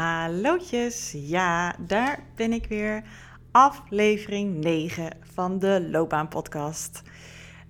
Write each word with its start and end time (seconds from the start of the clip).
Hallootjes, 0.00 1.14
ja, 1.16 1.74
daar 1.78 2.22
ben 2.34 2.52
ik 2.52 2.66
weer. 2.66 3.02
Aflevering 3.50 4.64
9 4.64 5.16
van 5.32 5.58
de 5.58 5.88
Loopbaan 5.90 6.28
Podcast. 6.28 7.02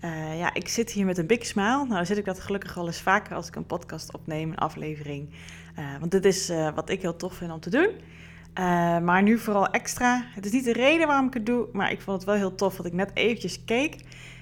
Uh, 0.05 0.39
ja, 0.39 0.55
ik 0.55 0.69
zit 0.69 0.91
hier 0.91 1.07
met 1.07 1.19
een 1.19 1.27
big 1.27 1.47
smile. 1.47 1.87
Nou, 1.89 2.05
zit 2.05 2.19
ik 2.19 2.25
dat 2.25 2.41
gelukkig 2.41 2.77
al 2.77 2.87
eens 2.87 3.01
vaker 3.01 3.35
als 3.35 3.49
ik 3.49 3.57
een 3.57 3.67
podcast 3.67 4.15
opneem, 4.15 4.51
een 4.51 4.57
aflevering. 4.57 5.31
Uh, 5.79 5.85
want 5.99 6.11
dit 6.11 6.25
is 6.25 6.51
uh, 6.51 6.75
wat 6.75 6.91
ik 6.91 7.03
heel 7.03 7.17
tof 7.17 7.35
vind 7.35 7.53
om 7.53 7.61
te 7.61 7.71
doen. 7.71 7.91
maar 9.05 9.23
nu 9.23 9.39
vooral 9.39 9.67
extra. 9.67 10.25
Het 10.35 10.47
is 10.47 10.53
niet 10.53 10.65
de 10.65 10.73
reden 10.73 11.07
waarom 11.07 11.27
ik 11.27 11.35
het 11.35 11.47
doe, 11.47 11.69
maar 11.73 11.91
ik 11.91 12.01
vond 12.01 12.17
het 12.17 12.27
wel 12.27 12.37
heel 12.37 12.55
tof 12.55 12.77
dat 12.77 12.87
ik 12.87 12.93
net 12.93 13.11
eventjes 13.15 13.65
keek 13.65 13.97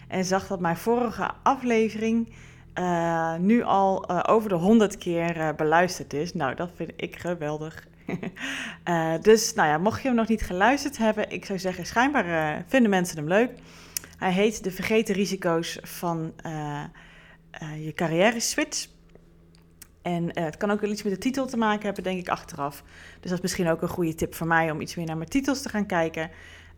en 0.09 0.25
zag 0.25 0.47
dat 0.47 0.61
mijn 0.61 0.77
vorige 0.77 1.31
aflevering 1.43 2.33
uh, 2.79 3.35
nu 3.37 3.63
al 3.63 4.11
uh, 4.11 4.21
over 4.27 4.49
de 4.49 4.55
100 4.55 4.99
keer 4.99 5.37
uh, 5.37 5.49
beluisterd 5.57 6.13
is. 6.13 6.35
Nou, 6.35 6.55
dat 6.55 6.71
vind 6.75 6.93
ik 6.97 7.17
geweldig. 7.17 7.87
dus, 9.23 9.55
nou 9.55 9.69
ja, 9.69 9.79
mocht 9.79 10.03
je 10.03 10.09
hem 10.09 10.17
nog 10.17 10.29
niet 10.29 10.43
geluisterd 10.43 10.99
hebben, 10.99 11.31
ik 11.31 11.45
zou 11.45 11.59
zeggen, 11.59 11.87
schijnbaar 11.87 12.65
vinden 12.67 12.91
mensen 12.91 13.17
hem 13.17 13.29
leuk. 13.29 13.51
Hij 14.19 14.33
heet 14.33 14.65
De 14.65 14.71
Vergeten 14.71 15.15
Risico's 15.15 15.79
van 15.83 16.33
je 17.79 17.93
carrière 17.95 18.41
switch. 18.41 18.87
En 20.03 20.41
het 20.41 20.57
kan 20.57 20.71
ook 20.71 20.81
wel 20.81 20.91
iets 20.91 21.03
met 21.03 21.13
de 21.13 21.19
titel 21.19 21.47
te 21.47 21.57
maken 21.57 21.85
hebben, 21.85 22.03
denk 22.03 22.19
ik, 22.19 22.29
achteraf. 22.29 22.83
Dus 23.21 23.31
dat 23.31 23.33
is 23.33 23.41
misschien 23.41 23.69
ook 23.69 23.83
een 23.83 23.89
goede 23.89 24.15
tip 24.15 24.35
voor 24.35 24.47
mij 24.47 24.71
om 24.71 24.81
iets 24.81 24.95
meer 24.95 25.07
naar 25.07 25.17
mijn 25.17 25.29
titels 25.29 25.63
te 25.63 25.69
gaan 25.69 25.87
kijken. 25.87 26.31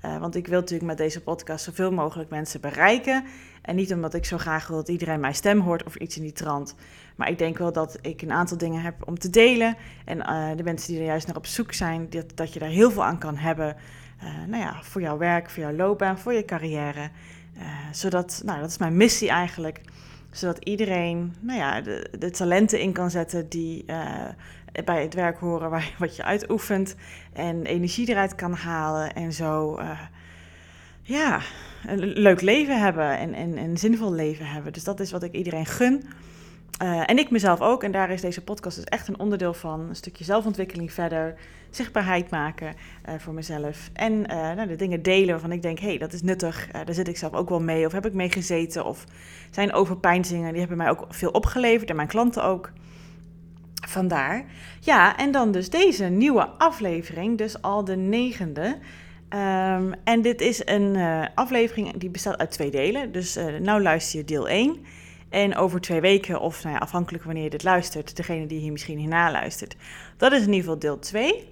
Uh, 0.05 0.19
want 0.19 0.35
ik 0.35 0.47
wil 0.47 0.61
natuurlijk 0.61 0.89
met 0.89 0.99
deze 0.99 1.21
podcast 1.21 1.65
zoveel 1.65 1.93
mogelijk 1.93 2.31
mensen 2.31 2.61
bereiken. 2.61 3.25
En 3.63 3.77
niet 3.77 3.93
omdat 3.93 4.15
ik 4.15 4.25
zo 4.25 4.39
graag 4.39 4.67
wil 4.67 4.77
dat 4.77 4.89
iedereen 4.89 5.21
mijn 5.21 5.35
stem 5.35 5.61
hoort 5.61 5.85
of 5.85 5.95
iets 5.95 6.17
in 6.17 6.23
die 6.23 6.33
trant. 6.33 6.75
Maar 7.17 7.29
ik 7.29 7.39
denk 7.39 7.59
wel 7.59 7.73
dat 7.73 7.99
ik 8.01 8.23
een 8.23 8.33
aantal 8.33 8.59
dingen 8.59 8.83
heb 8.83 9.09
om 9.09 9.19
te 9.19 9.31
delen. 9.31 9.77
En 10.05 10.19
uh, 10.19 10.49
de 10.57 10.63
mensen 10.63 10.93
die 10.93 11.01
er 11.01 11.07
juist 11.07 11.27
naar 11.27 11.37
op 11.37 11.47
zoek 11.47 11.73
zijn, 11.73 12.07
dat, 12.11 12.37
dat 12.37 12.53
je 12.53 12.59
daar 12.59 12.69
heel 12.69 12.91
veel 12.91 13.05
aan 13.05 13.19
kan 13.19 13.37
hebben. 13.37 13.77
Uh, 14.23 14.29
nou 14.49 14.63
ja, 14.63 14.83
voor 14.83 15.01
jouw 15.01 15.19
werk, 15.19 15.51
voor 15.51 15.63
jouw 15.63 15.73
loopbaan, 15.73 16.19
voor 16.19 16.33
je 16.33 16.45
carrière. 16.45 17.11
zodat, 17.93 18.43
nou, 18.45 18.61
dat 18.61 18.71
is 18.71 18.79
mijn 18.79 18.97
missie 18.97 19.29
eigenlijk. 19.29 19.81
Zodat 20.31 20.65
iedereen, 20.65 21.35
nou 21.41 21.59
ja, 21.59 21.81
de, 21.81 22.11
de 22.19 22.31
talenten 22.31 22.81
in 22.81 22.93
kan 22.93 23.11
zetten 23.11 23.49
die 23.49 23.85
bij 24.85 25.03
het 25.03 25.15
werk 25.15 25.39
horen 25.39 25.71
waar, 25.71 25.95
wat 25.99 26.17
je 26.17 26.25
uitoefent 26.25 26.95
en 27.33 27.67
energie 27.67 28.09
eruit 28.09 28.35
kan 28.35 28.53
halen 28.53 29.15
en 29.15 29.33
zo 29.33 29.79
uh, 29.79 30.01
ja, 31.03 31.41
een 31.87 31.99
leuk 31.99 32.41
leven 32.41 32.81
hebben 32.81 33.19
en, 33.19 33.35
en 33.35 33.57
een 33.57 33.79
zinvol 33.79 34.13
leven 34.13 34.47
hebben. 34.47 34.73
Dus 34.73 34.85
dat 34.85 35.01
is 35.01 35.11
wat 35.11 35.23
ik 35.23 35.33
iedereen 35.33 35.67
gun. 35.67 36.05
Uh, 36.83 37.11
en 37.11 37.19
ik 37.19 37.31
mezelf 37.31 37.61
ook. 37.61 37.83
En 37.83 37.93
daar 37.93 38.11
is 38.11 38.21
deze 38.21 38.45
podcast 38.45 38.77
dus 38.77 38.85
echt 38.85 39.09
een 39.09 39.19
onderdeel 39.19 39.55
van. 39.55 39.81
Een 39.81 39.97
stukje 39.97 40.25
zelfontwikkeling 40.25 40.93
verder. 40.93 41.35
Zichtbaarheid 41.71 42.31
maken 42.31 42.75
uh, 43.09 43.15
voor 43.19 43.35
mezelf. 43.35 43.91
En 43.93 44.23
nou, 44.23 44.67
de 44.67 44.77
dingen 44.77 45.03
delen 45.03 45.31
waarvan 45.31 45.53
ik 45.53 45.63
denk, 45.63 45.79
hé, 45.79 45.87
hey, 45.87 45.99
dat 45.99 46.13
is 46.13 46.23
nuttig. 46.23 46.69
daar 46.71 46.95
zit 46.95 47.09
ik 47.09 47.17
zelf 47.17 47.33
ook 47.33 47.49
wel 47.49 47.61
mee. 47.61 47.87
Of 47.87 47.93
heb 47.93 48.07
ik 48.07 48.13
mee 48.13 48.31
gezeten. 48.31 48.85
Of 48.85 49.05
zijn 49.51 49.73
overpijnzingen. 49.73 50.51
Die 50.51 50.61
hebben 50.61 50.79
mij 50.79 50.91
ook 50.91 51.07
veel 51.09 51.31
opgeleverd. 51.31 51.91
En 51.91 51.97
mijn 51.97 52.09
klanten 52.09 52.45
ook. 52.45 52.73
Vandaar. 53.81 54.45
Ja, 54.81 55.17
en 55.17 55.33
dan 55.33 55.53
dus 55.53 55.71
deze 55.71 56.05
nieuwe 56.05 56.49
aflevering, 56.49 57.39
dus 57.39 57.63
al 57.63 57.85
de 57.85 57.97
negende. 57.97 58.79
Um, 59.35 59.95
en 60.05 60.23
dit 60.23 60.41
is 60.41 60.67
een 60.67 60.95
uh, 60.95 61.25
aflevering 61.35 61.97
die 61.97 62.11
bestaat 62.11 62.39
uit 62.39 62.51
twee 62.51 62.71
delen. 62.71 63.13
Dus 63.13 63.37
uh, 63.37 63.59
nou 63.59 63.83
luister 63.83 64.19
je 64.19 64.25
deel 64.25 64.49
1. 64.49 64.85
En 65.29 65.57
over 65.57 65.81
twee 65.81 66.01
weken, 66.01 66.41
of 66.41 66.63
nou 66.63 66.75
ja, 66.75 66.81
afhankelijk 66.81 67.25
wanneer 67.25 67.43
je 67.43 67.51
dit 67.51 67.63
luistert, 67.63 68.17
degene 68.17 68.47
die 68.47 68.59
hier 68.59 68.73
misschien 68.73 68.99
hierna 68.99 69.31
luistert, 69.31 69.77
dat 70.17 70.33
is 70.33 70.39
in 70.39 70.47
ieder 70.47 70.61
geval 70.61 70.79
deel 70.79 70.99
2. 70.99 71.49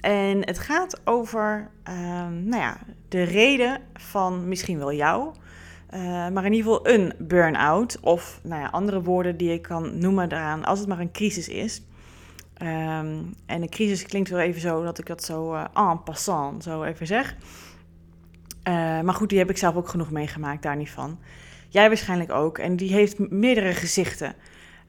En 0.00 0.46
het 0.46 0.58
gaat 0.58 1.00
over 1.04 1.70
um, 1.88 2.44
nou 2.44 2.62
ja, 2.62 2.78
de 3.08 3.22
reden 3.22 3.80
van 3.94 4.48
misschien 4.48 4.78
wel 4.78 4.92
jou, 4.92 5.34
uh, 5.94 6.00
maar 6.28 6.44
in 6.44 6.52
ieder 6.52 6.72
geval 6.72 6.88
een 6.88 7.12
burn-out. 7.18 7.98
Of 8.00 8.40
nou 8.42 8.62
ja, 8.62 8.68
andere 8.68 9.02
woorden 9.02 9.36
die 9.36 9.52
ik 9.52 9.62
kan 9.62 9.98
noemen 9.98 10.28
daaraan, 10.28 10.64
als 10.64 10.78
het 10.78 10.88
maar 10.88 11.00
een 11.00 11.12
crisis 11.12 11.48
is. 11.48 11.82
Um, 12.62 13.34
en 13.46 13.62
een 13.62 13.68
crisis 13.68 14.02
klinkt 14.02 14.30
wel 14.30 14.40
even 14.40 14.60
zo 14.60 14.84
dat 14.84 14.98
ik 14.98 15.06
dat 15.06 15.24
zo 15.24 15.54
uh, 15.54 15.64
en 15.74 16.02
passant 16.02 16.62
zo 16.62 16.82
even 16.82 17.06
zeg. 17.06 17.36
Uh, 18.68 19.00
maar 19.00 19.14
goed, 19.14 19.28
die 19.28 19.38
heb 19.38 19.50
ik 19.50 19.58
zelf 19.58 19.74
ook 19.74 19.88
genoeg 19.88 20.10
meegemaakt, 20.10 20.62
daar 20.62 20.76
niet 20.76 20.90
van. 20.90 21.18
Jij 21.68 21.88
waarschijnlijk 21.88 22.32
ook. 22.32 22.58
En 22.58 22.76
die 22.76 22.92
heeft 22.92 23.30
meerdere 23.30 23.72
gezichten. 23.72 24.34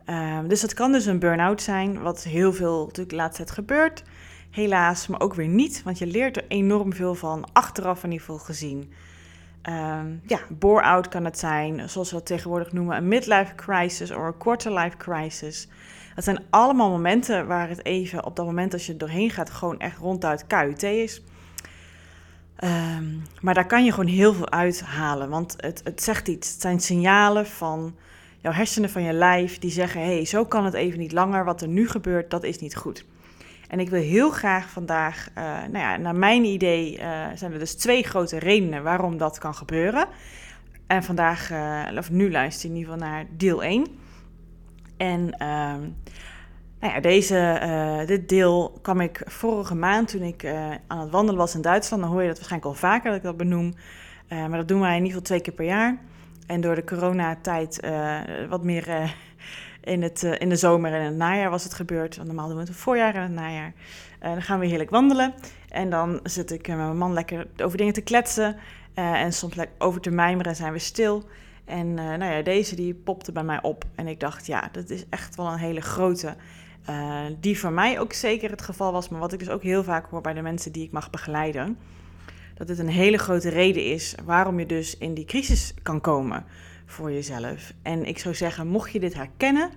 Uh, 0.05 0.39
dus 0.47 0.61
dat 0.61 0.73
kan 0.73 0.91
dus 0.91 1.05
een 1.05 1.19
burn-out 1.19 1.61
zijn, 1.61 2.01
wat 2.01 2.23
heel 2.23 2.53
veel 2.53 2.79
natuurlijk 2.79 3.09
de 3.09 3.15
laatste 3.15 3.47
gebeurt. 3.47 4.03
Helaas, 4.49 5.07
maar 5.07 5.21
ook 5.21 5.33
weer 5.33 5.47
niet, 5.47 5.83
want 5.83 5.97
je 5.97 6.07
leert 6.07 6.37
er 6.37 6.45
enorm 6.47 6.93
veel 6.93 7.15
van, 7.15 7.45
achteraf 7.53 8.03
in 8.03 8.11
ieder 8.11 8.25
geval 8.25 8.45
gezien. 8.45 8.93
Um, 9.69 10.21
ja, 10.25 10.39
bore-out 10.49 11.07
kan 11.07 11.25
het 11.25 11.39
zijn, 11.39 11.89
zoals 11.89 12.09
we 12.09 12.15
dat 12.15 12.25
tegenwoordig 12.25 12.71
noemen, 12.71 12.97
een 12.97 13.07
midlife 13.07 13.55
crisis 13.55 14.11
of 14.11 14.23
een 14.23 14.37
quarter-life 14.37 14.97
crisis. 14.97 15.67
Dat 16.15 16.23
zijn 16.23 16.43
allemaal 16.49 16.89
momenten 16.89 17.47
waar 17.47 17.69
het 17.69 17.85
even 17.85 18.25
op 18.25 18.35
dat 18.35 18.45
moment 18.45 18.73
als 18.73 18.85
je 18.85 18.97
doorheen 18.97 19.29
gaat 19.29 19.49
gewoon 19.49 19.79
echt 19.79 19.97
ronduit 19.97 20.47
KUT 20.47 20.83
is. 20.83 21.21
Um, 22.63 23.23
maar 23.41 23.53
daar 23.53 23.67
kan 23.67 23.85
je 23.85 23.91
gewoon 23.91 24.09
heel 24.09 24.33
veel 24.33 24.49
uithalen, 24.49 25.29
want 25.29 25.53
het, 25.57 25.81
het 25.83 26.03
zegt 26.03 26.27
iets. 26.27 26.51
Het 26.51 26.61
zijn 26.61 26.79
signalen 26.79 27.45
van 27.47 27.95
jouw 28.39 28.51
hersenen, 28.51 28.89
van 28.89 29.03
je 29.03 29.13
lijf, 29.13 29.59
die 29.59 29.71
zeggen: 29.71 30.01
hé, 30.01 30.15
hey, 30.15 30.25
zo 30.25 30.45
kan 30.45 30.65
het 30.65 30.73
even 30.73 30.99
niet 30.99 31.11
langer. 31.11 31.45
Wat 31.45 31.61
er 31.61 31.67
nu 31.67 31.89
gebeurt, 31.89 32.29
dat 32.29 32.43
is 32.43 32.59
niet 32.59 32.75
goed. 32.75 33.05
En 33.71 33.79
ik 33.79 33.89
wil 33.89 34.01
heel 34.01 34.31
graag 34.31 34.69
vandaag, 34.69 35.29
uh, 35.37 35.43
nou 35.43 35.77
ja, 35.77 35.97
naar 35.97 36.15
mijn 36.15 36.43
idee 36.43 36.97
uh, 36.97 37.25
zijn 37.35 37.53
er 37.53 37.59
dus 37.59 37.75
twee 37.75 38.03
grote 38.03 38.39
redenen 38.39 38.83
waarom 38.83 39.17
dat 39.17 39.37
kan 39.37 39.55
gebeuren. 39.55 40.07
En 40.87 41.03
vandaag, 41.03 41.51
uh, 41.51 41.97
of 41.97 42.11
nu 42.11 42.31
luister 42.31 42.69
je 42.69 42.73
in 42.75 42.79
ieder 42.79 42.93
geval 42.93 43.09
naar 43.09 43.25
deel 43.37 43.63
1. 43.63 43.87
En 44.97 45.21
uh, 45.21 45.47
nou 46.79 46.93
ja, 46.93 46.99
deze, 46.99 48.03
dit 48.05 48.29
deel 48.29 48.79
kwam 48.81 49.01
ik 49.01 49.21
vorige 49.25 49.75
maand 49.75 50.07
toen 50.07 50.21
ik 50.21 50.45
aan 50.87 50.99
het 50.99 51.09
wandelen 51.09 51.39
was 51.39 51.55
in 51.55 51.61
Duitsland. 51.61 52.03
Dan 52.03 52.11
hoor 52.11 52.21
je 52.21 52.27
dat 52.27 52.37
waarschijnlijk 52.37 52.71
al 52.71 52.79
vaker 52.79 53.09
dat 53.09 53.17
ik 53.17 53.25
dat 53.25 53.37
benoem. 53.37 53.73
maar 54.29 54.57
dat 54.57 54.67
doen 54.67 54.79
wij 54.79 54.97
in 54.97 55.05
ieder 55.05 55.07
geval 55.07 55.21
twee 55.21 55.41
keer 55.41 55.53
per 55.53 55.65
jaar. 55.65 55.97
En 56.47 56.61
door 56.61 56.75
de 56.75 56.83
coronatijd 56.83 57.79
wat 58.49 58.63
meer 58.63 59.13
in, 59.83 60.01
het, 60.01 60.23
uh, 60.23 60.39
in 60.39 60.49
de 60.49 60.55
zomer 60.55 60.93
en 60.93 60.99
in 60.99 61.05
het 61.05 61.15
najaar 61.15 61.49
was 61.49 61.63
het 61.63 61.73
gebeurd. 61.73 62.23
Normaal 62.23 62.47
doen 62.47 62.57
we 62.57 62.63
het 62.63 62.75
voorjaar 62.75 63.15
en 63.15 63.21
het 63.21 63.31
najaar. 63.31 63.73
Uh, 64.23 64.31
dan 64.31 64.41
gaan 64.41 64.59
we 64.59 64.65
heerlijk 64.65 64.89
wandelen. 64.89 65.33
En 65.69 65.89
dan 65.89 66.19
zit 66.23 66.51
ik 66.51 66.67
met 66.67 66.77
mijn 66.77 66.97
man 66.97 67.13
lekker 67.13 67.47
over 67.63 67.77
dingen 67.77 67.93
te 67.93 68.01
kletsen. 68.01 68.55
Uh, 68.95 69.21
en 69.21 69.33
soms 69.33 69.55
over 69.77 70.01
te 70.01 70.11
mijmeren 70.11 70.55
zijn 70.55 70.73
we 70.73 70.79
stil. 70.79 71.23
En 71.65 71.93
nou 71.93 72.23
ja, 72.23 72.41
deze 72.41 72.75
die 72.75 72.93
popte 72.93 73.31
bij 73.31 73.43
mij 73.43 73.61
op. 73.61 73.85
En 73.95 74.07
ik 74.07 74.19
dacht, 74.19 74.45
ja, 74.45 74.69
dat 74.71 74.89
is 74.89 75.05
echt 75.09 75.35
wel 75.35 75.47
een 75.47 75.57
hele 75.57 75.81
grote. 75.81 76.35
die 77.39 77.59
voor 77.59 77.71
mij 77.71 77.99
ook 77.99 78.13
zeker 78.13 78.49
het 78.49 78.61
geval 78.61 78.91
was. 78.91 79.09
Maar 79.09 79.19
wat 79.19 79.33
ik 79.33 79.39
dus 79.39 79.49
ook 79.49 79.63
heel 79.63 79.83
vaak 79.83 80.05
hoor 80.09 80.21
bij 80.21 80.33
de 80.33 80.41
mensen 80.41 80.71
die 80.71 80.83
ik 80.83 80.91
mag 80.91 81.09
begeleiden. 81.09 81.77
Dat 82.53 82.67
het 82.67 82.79
een 82.79 82.89
hele 82.89 83.17
grote 83.17 83.49
reden 83.49 83.85
is 83.85 84.15
waarom 84.25 84.59
je 84.59 84.65
dus 84.65 84.97
in 84.97 85.13
die 85.13 85.25
crisis 85.25 85.73
kan 85.83 86.01
komen 86.01 86.45
voor 86.91 87.11
jezelf. 87.11 87.73
En 87.81 88.05
ik 88.05 88.19
zou 88.19 88.35
zeggen, 88.35 88.67
mocht 88.67 88.91
je 88.91 88.99
dit 88.99 89.13
herkennen, 89.13 89.69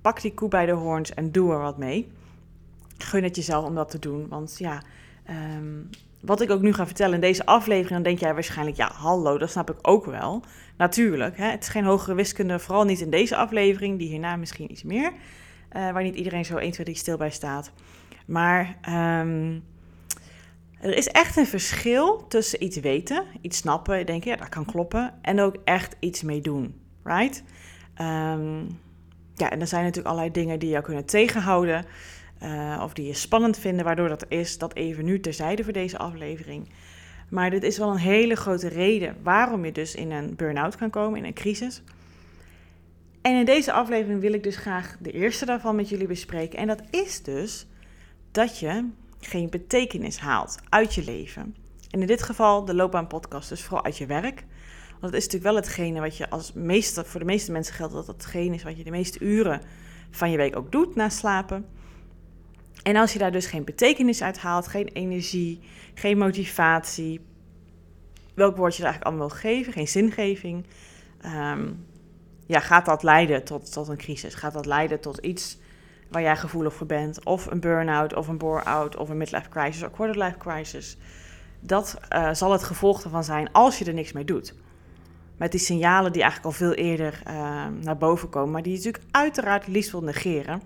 pak 0.00 0.20
die 0.20 0.34
koe 0.34 0.48
bij 0.48 0.66
de 0.66 0.72
hoorns 0.72 1.14
en 1.14 1.32
doe 1.32 1.52
er 1.52 1.58
wat 1.58 1.78
mee. 1.78 2.12
Gun 2.98 3.22
het 3.22 3.36
jezelf 3.36 3.64
om 3.64 3.74
dat 3.74 3.90
te 3.90 3.98
doen. 3.98 4.28
Want 4.28 4.54
ja, 4.58 4.82
um, 5.56 5.90
wat 6.20 6.40
ik 6.40 6.50
ook 6.50 6.60
nu 6.60 6.72
ga 6.72 6.86
vertellen 6.86 7.14
in 7.14 7.20
deze 7.20 7.46
aflevering, 7.46 7.90
dan 7.90 8.02
denk 8.02 8.18
jij 8.18 8.34
waarschijnlijk, 8.34 8.76
ja, 8.76 8.90
hallo, 8.92 9.38
dat 9.38 9.50
snap 9.50 9.70
ik 9.70 9.78
ook 9.82 10.04
wel. 10.04 10.42
Natuurlijk, 10.76 11.36
hè, 11.36 11.50
het 11.50 11.62
is 11.62 11.68
geen 11.68 11.84
hogere 11.84 12.14
wiskunde, 12.14 12.58
vooral 12.58 12.84
niet 12.84 13.00
in 13.00 13.10
deze 13.10 13.36
aflevering, 13.36 13.98
die 13.98 14.08
hierna 14.08 14.36
misschien 14.36 14.70
iets 14.70 14.82
meer, 14.82 15.12
uh, 15.12 15.90
waar 15.92 16.02
niet 16.02 16.14
iedereen 16.14 16.44
zo 16.44 16.56
1, 16.56 16.70
2, 16.70 16.86
3 16.86 16.98
stil 16.98 17.16
bij 17.16 17.30
staat. 17.30 17.72
Maar 18.26 18.78
um, 19.20 19.62
er 20.84 20.96
is 20.96 21.08
echt 21.08 21.36
een 21.36 21.46
verschil 21.46 22.26
tussen 22.28 22.64
iets 22.64 22.76
weten, 22.76 23.24
iets 23.40 23.58
snappen, 23.58 24.06
denken, 24.06 24.30
ja, 24.30 24.36
dat 24.36 24.48
kan 24.48 24.64
kloppen, 24.64 25.14
en 25.22 25.40
ook 25.40 25.56
echt 25.64 25.96
iets 26.00 26.22
mee 26.22 26.40
doen, 26.40 26.80
right? 27.02 27.42
Um, 28.00 28.78
ja, 29.34 29.50
en 29.50 29.60
er 29.60 29.66
zijn 29.66 29.82
natuurlijk 29.82 30.06
allerlei 30.06 30.30
dingen 30.30 30.58
die 30.58 30.68
jou 30.68 30.84
kunnen 30.84 31.04
tegenhouden, 31.04 31.84
uh, 32.42 32.80
of 32.82 32.92
die 32.92 33.06
je 33.06 33.14
spannend 33.14 33.58
vinden, 33.58 33.84
waardoor 33.84 34.08
dat 34.08 34.24
is, 34.28 34.58
dat 34.58 34.74
even 34.74 35.04
nu 35.04 35.20
terzijde 35.20 35.64
voor 35.64 35.72
deze 35.72 35.98
aflevering. 35.98 36.68
Maar 37.28 37.50
dit 37.50 37.62
is 37.62 37.78
wel 37.78 37.90
een 37.90 37.96
hele 37.96 38.36
grote 38.36 38.68
reden 38.68 39.16
waarom 39.22 39.64
je 39.64 39.72
dus 39.72 39.94
in 39.94 40.10
een 40.10 40.36
burn-out 40.36 40.76
kan 40.76 40.90
komen, 40.90 41.18
in 41.18 41.24
een 41.24 41.34
crisis. 41.34 41.82
En 43.22 43.38
in 43.38 43.44
deze 43.44 43.72
aflevering 43.72 44.20
wil 44.20 44.32
ik 44.32 44.42
dus 44.42 44.56
graag 44.56 44.96
de 45.00 45.10
eerste 45.10 45.46
daarvan 45.46 45.76
met 45.76 45.88
jullie 45.88 46.06
bespreken. 46.06 46.58
En 46.58 46.66
dat 46.66 46.82
is 46.90 47.22
dus 47.22 47.66
dat 48.30 48.58
je 48.58 48.88
geen 49.26 49.50
betekenis 49.50 50.18
haalt 50.18 50.58
uit 50.68 50.94
je 50.94 51.04
leven. 51.04 51.56
En 51.90 52.00
in 52.00 52.06
dit 52.06 52.22
geval 52.22 52.64
de 52.64 52.74
loopbaanpodcast, 52.74 53.48
dus 53.48 53.62
vooral 53.62 53.84
uit 53.84 53.98
je 53.98 54.06
werk. 54.06 54.44
Want 55.00 55.12
het 55.12 55.14
is 55.14 55.32
natuurlijk 55.32 55.52
wel 55.52 55.62
hetgene 55.62 56.00
wat 56.00 56.16
je 56.16 56.30
als 56.30 56.52
meeste, 56.52 57.04
voor 57.04 57.20
de 57.20 57.26
meeste 57.26 57.52
mensen 57.52 57.74
geldt 57.74 57.92
dat 57.92 58.06
dat 58.06 58.14
hetgene 58.14 58.54
is 58.54 58.62
wat 58.62 58.76
je 58.76 58.84
de 58.84 58.90
meeste 58.90 59.18
uren 59.18 59.60
van 60.10 60.30
je 60.30 60.36
week 60.36 60.56
ook 60.56 60.72
doet 60.72 60.94
na 60.94 61.08
slapen. 61.08 61.66
En 62.82 62.96
als 62.96 63.12
je 63.12 63.18
daar 63.18 63.32
dus 63.32 63.46
geen 63.46 63.64
betekenis 63.64 64.22
uit 64.22 64.38
haalt, 64.38 64.68
geen 64.68 64.88
energie, 64.88 65.60
geen 65.94 66.18
motivatie, 66.18 67.20
welk 68.34 68.56
woord 68.56 68.76
je 68.76 68.82
er 68.82 68.88
eigenlijk 68.88 69.04
allemaal 69.04 69.28
wil 69.28 69.50
geven, 69.50 69.72
geen 69.72 69.88
zingeving, 69.88 70.66
ehm, 71.20 71.72
ja, 72.46 72.60
gaat 72.60 72.84
dat 72.84 73.02
leiden 73.02 73.44
tot, 73.44 73.72
tot 73.72 73.88
een 73.88 73.96
crisis? 73.96 74.34
Gaat 74.34 74.52
dat 74.52 74.66
leiden 74.66 75.00
tot 75.00 75.18
iets 75.18 75.58
waar 76.14 76.22
jij 76.22 76.36
gevoelig 76.36 76.74
voor 76.74 76.86
bent? 76.86 77.24
Of 77.24 77.46
een 77.46 77.60
burn-out, 77.60 78.14
of 78.14 78.28
een 78.28 78.38
bore-out, 78.38 78.96
of 78.96 79.08
een 79.08 79.16
midlife 79.16 79.48
crisis, 79.48 79.82
of 79.82 79.90
quarter-life 79.90 80.38
crisis? 80.38 80.96
Dat 81.60 81.98
uh, 82.12 82.32
zal 82.32 82.52
het 82.52 82.62
gevolg 82.62 83.04
ervan 83.04 83.24
zijn 83.24 83.52
als 83.52 83.78
je 83.78 83.84
er 83.84 83.94
niks 83.94 84.12
mee 84.12 84.24
doet. 84.24 84.54
Met 85.36 85.50
die 85.50 85.60
signalen 85.60 86.12
die 86.12 86.22
eigenlijk 86.22 86.52
al 86.52 86.66
veel 86.66 86.72
eerder 86.72 87.22
uh, 87.26 87.66
naar 87.80 87.96
boven 87.98 88.28
komen, 88.28 88.50
maar 88.50 88.62
die 88.62 88.72
je 88.72 88.78
natuurlijk 88.78 89.04
uiteraard 89.10 89.66
liefst 89.66 89.90
wil 89.90 90.02
negeren. 90.02 90.62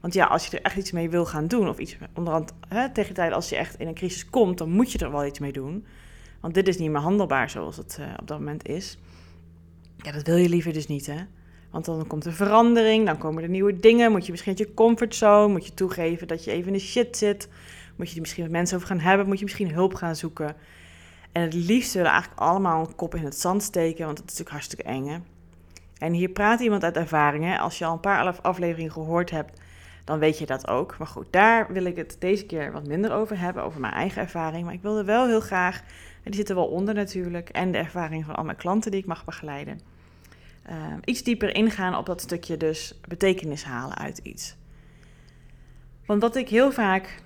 Want 0.00 0.14
ja, 0.14 0.26
als 0.26 0.46
je 0.46 0.56
er 0.56 0.64
echt 0.64 0.76
iets 0.76 0.92
mee 0.92 1.10
wil 1.10 1.26
gaan 1.26 1.46
doen, 1.46 1.68
of 1.68 1.78
iets 1.78 1.96
onderhand 2.14 2.52
hè, 2.68 2.90
tegen 2.90 3.08
de 3.08 3.20
tijd 3.20 3.32
als 3.32 3.48
je 3.48 3.56
echt 3.56 3.78
in 3.78 3.86
een 3.86 3.94
crisis 3.94 4.30
komt, 4.30 4.58
dan 4.58 4.70
moet 4.70 4.92
je 4.92 4.98
er 4.98 5.10
wel 5.10 5.26
iets 5.26 5.38
mee 5.38 5.52
doen. 5.52 5.86
Want 6.40 6.54
dit 6.54 6.68
is 6.68 6.78
niet 6.78 6.90
meer 6.90 7.00
handelbaar 7.00 7.50
zoals 7.50 7.76
het 7.76 7.96
uh, 8.00 8.06
op 8.20 8.26
dat 8.26 8.38
moment 8.38 8.68
is. 8.68 8.98
Ja, 9.96 10.12
dat 10.12 10.26
wil 10.26 10.36
je 10.36 10.48
liever 10.48 10.72
dus 10.72 10.86
niet, 10.86 11.06
hè? 11.06 11.16
Want 11.70 11.84
dan 11.84 12.06
komt 12.06 12.24
er 12.24 12.32
verandering, 12.32 13.06
dan 13.06 13.18
komen 13.18 13.42
er 13.42 13.48
nieuwe 13.48 13.80
dingen. 13.80 14.10
Moet 14.10 14.24
je 14.24 14.30
misschien 14.30 14.56
uit 14.58 14.68
je 14.68 14.74
comfortzone, 14.74 15.52
moet 15.52 15.66
je 15.66 15.74
toegeven 15.74 16.28
dat 16.28 16.44
je 16.44 16.50
even 16.50 16.66
in 16.66 16.72
de 16.72 16.78
shit 16.78 17.16
zit. 17.16 17.48
Moet 17.96 18.08
je 18.08 18.14
er 18.14 18.20
misschien 18.20 18.42
met 18.42 18.52
mensen 18.52 18.76
over 18.76 18.88
gaan 18.88 18.98
hebben, 18.98 19.26
moet 19.26 19.38
je 19.38 19.44
misschien 19.44 19.72
hulp 19.72 19.94
gaan 19.94 20.16
zoeken. 20.16 20.56
En 21.32 21.42
het 21.42 21.54
liefst 21.54 21.94
willen 21.94 22.10
eigenlijk 22.10 22.40
allemaal 22.40 22.86
een 22.86 22.94
kop 22.94 23.14
in 23.14 23.24
het 23.24 23.38
zand 23.38 23.62
steken, 23.62 24.04
want 24.04 24.18
het 24.18 24.30
is 24.30 24.38
natuurlijk 24.38 24.50
hartstikke 24.50 24.84
eng, 24.84 25.06
hè? 25.06 25.18
En 25.98 26.12
hier 26.12 26.28
praat 26.28 26.60
iemand 26.60 26.84
uit 26.84 26.96
ervaring, 26.96 27.44
hè? 27.44 27.58
Als 27.58 27.78
je 27.78 27.84
al 27.84 27.92
een 27.92 28.00
paar 28.00 28.40
afleveringen 28.40 28.92
gehoord 28.92 29.30
hebt, 29.30 29.60
dan 30.04 30.18
weet 30.18 30.38
je 30.38 30.46
dat 30.46 30.68
ook. 30.68 30.98
Maar 30.98 31.06
goed, 31.06 31.26
daar 31.30 31.72
wil 31.72 31.84
ik 31.84 31.96
het 31.96 32.16
deze 32.18 32.46
keer 32.46 32.72
wat 32.72 32.86
minder 32.86 33.12
over 33.12 33.38
hebben, 33.38 33.62
over 33.62 33.80
mijn 33.80 33.92
eigen 33.92 34.22
ervaring. 34.22 34.64
Maar 34.64 34.74
ik 34.74 34.82
wilde 34.82 35.04
wel 35.04 35.26
heel 35.26 35.40
graag, 35.40 35.76
en 36.22 36.24
die 36.24 36.34
zitten 36.34 36.54
wel 36.54 36.66
onder 36.66 36.94
natuurlijk, 36.94 37.48
en 37.48 37.72
de 37.72 37.78
ervaring 37.78 38.24
van 38.24 38.34
al 38.36 38.44
mijn 38.44 38.56
klanten 38.56 38.90
die 38.90 39.00
ik 39.00 39.06
mag 39.06 39.24
begeleiden 39.24 39.80
uh, 40.68 40.74
iets 41.04 41.22
dieper 41.22 41.54
ingaan 41.54 41.96
op 41.96 42.06
dat 42.06 42.20
stukje 42.20 42.56
dus 42.56 43.00
betekenis 43.08 43.64
halen 43.64 43.96
uit 43.96 44.18
iets. 44.18 44.56
Want 46.06 46.22
wat 46.22 46.36
ik 46.36 46.48
heel 46.48 46.72
vaak 46.72 47.22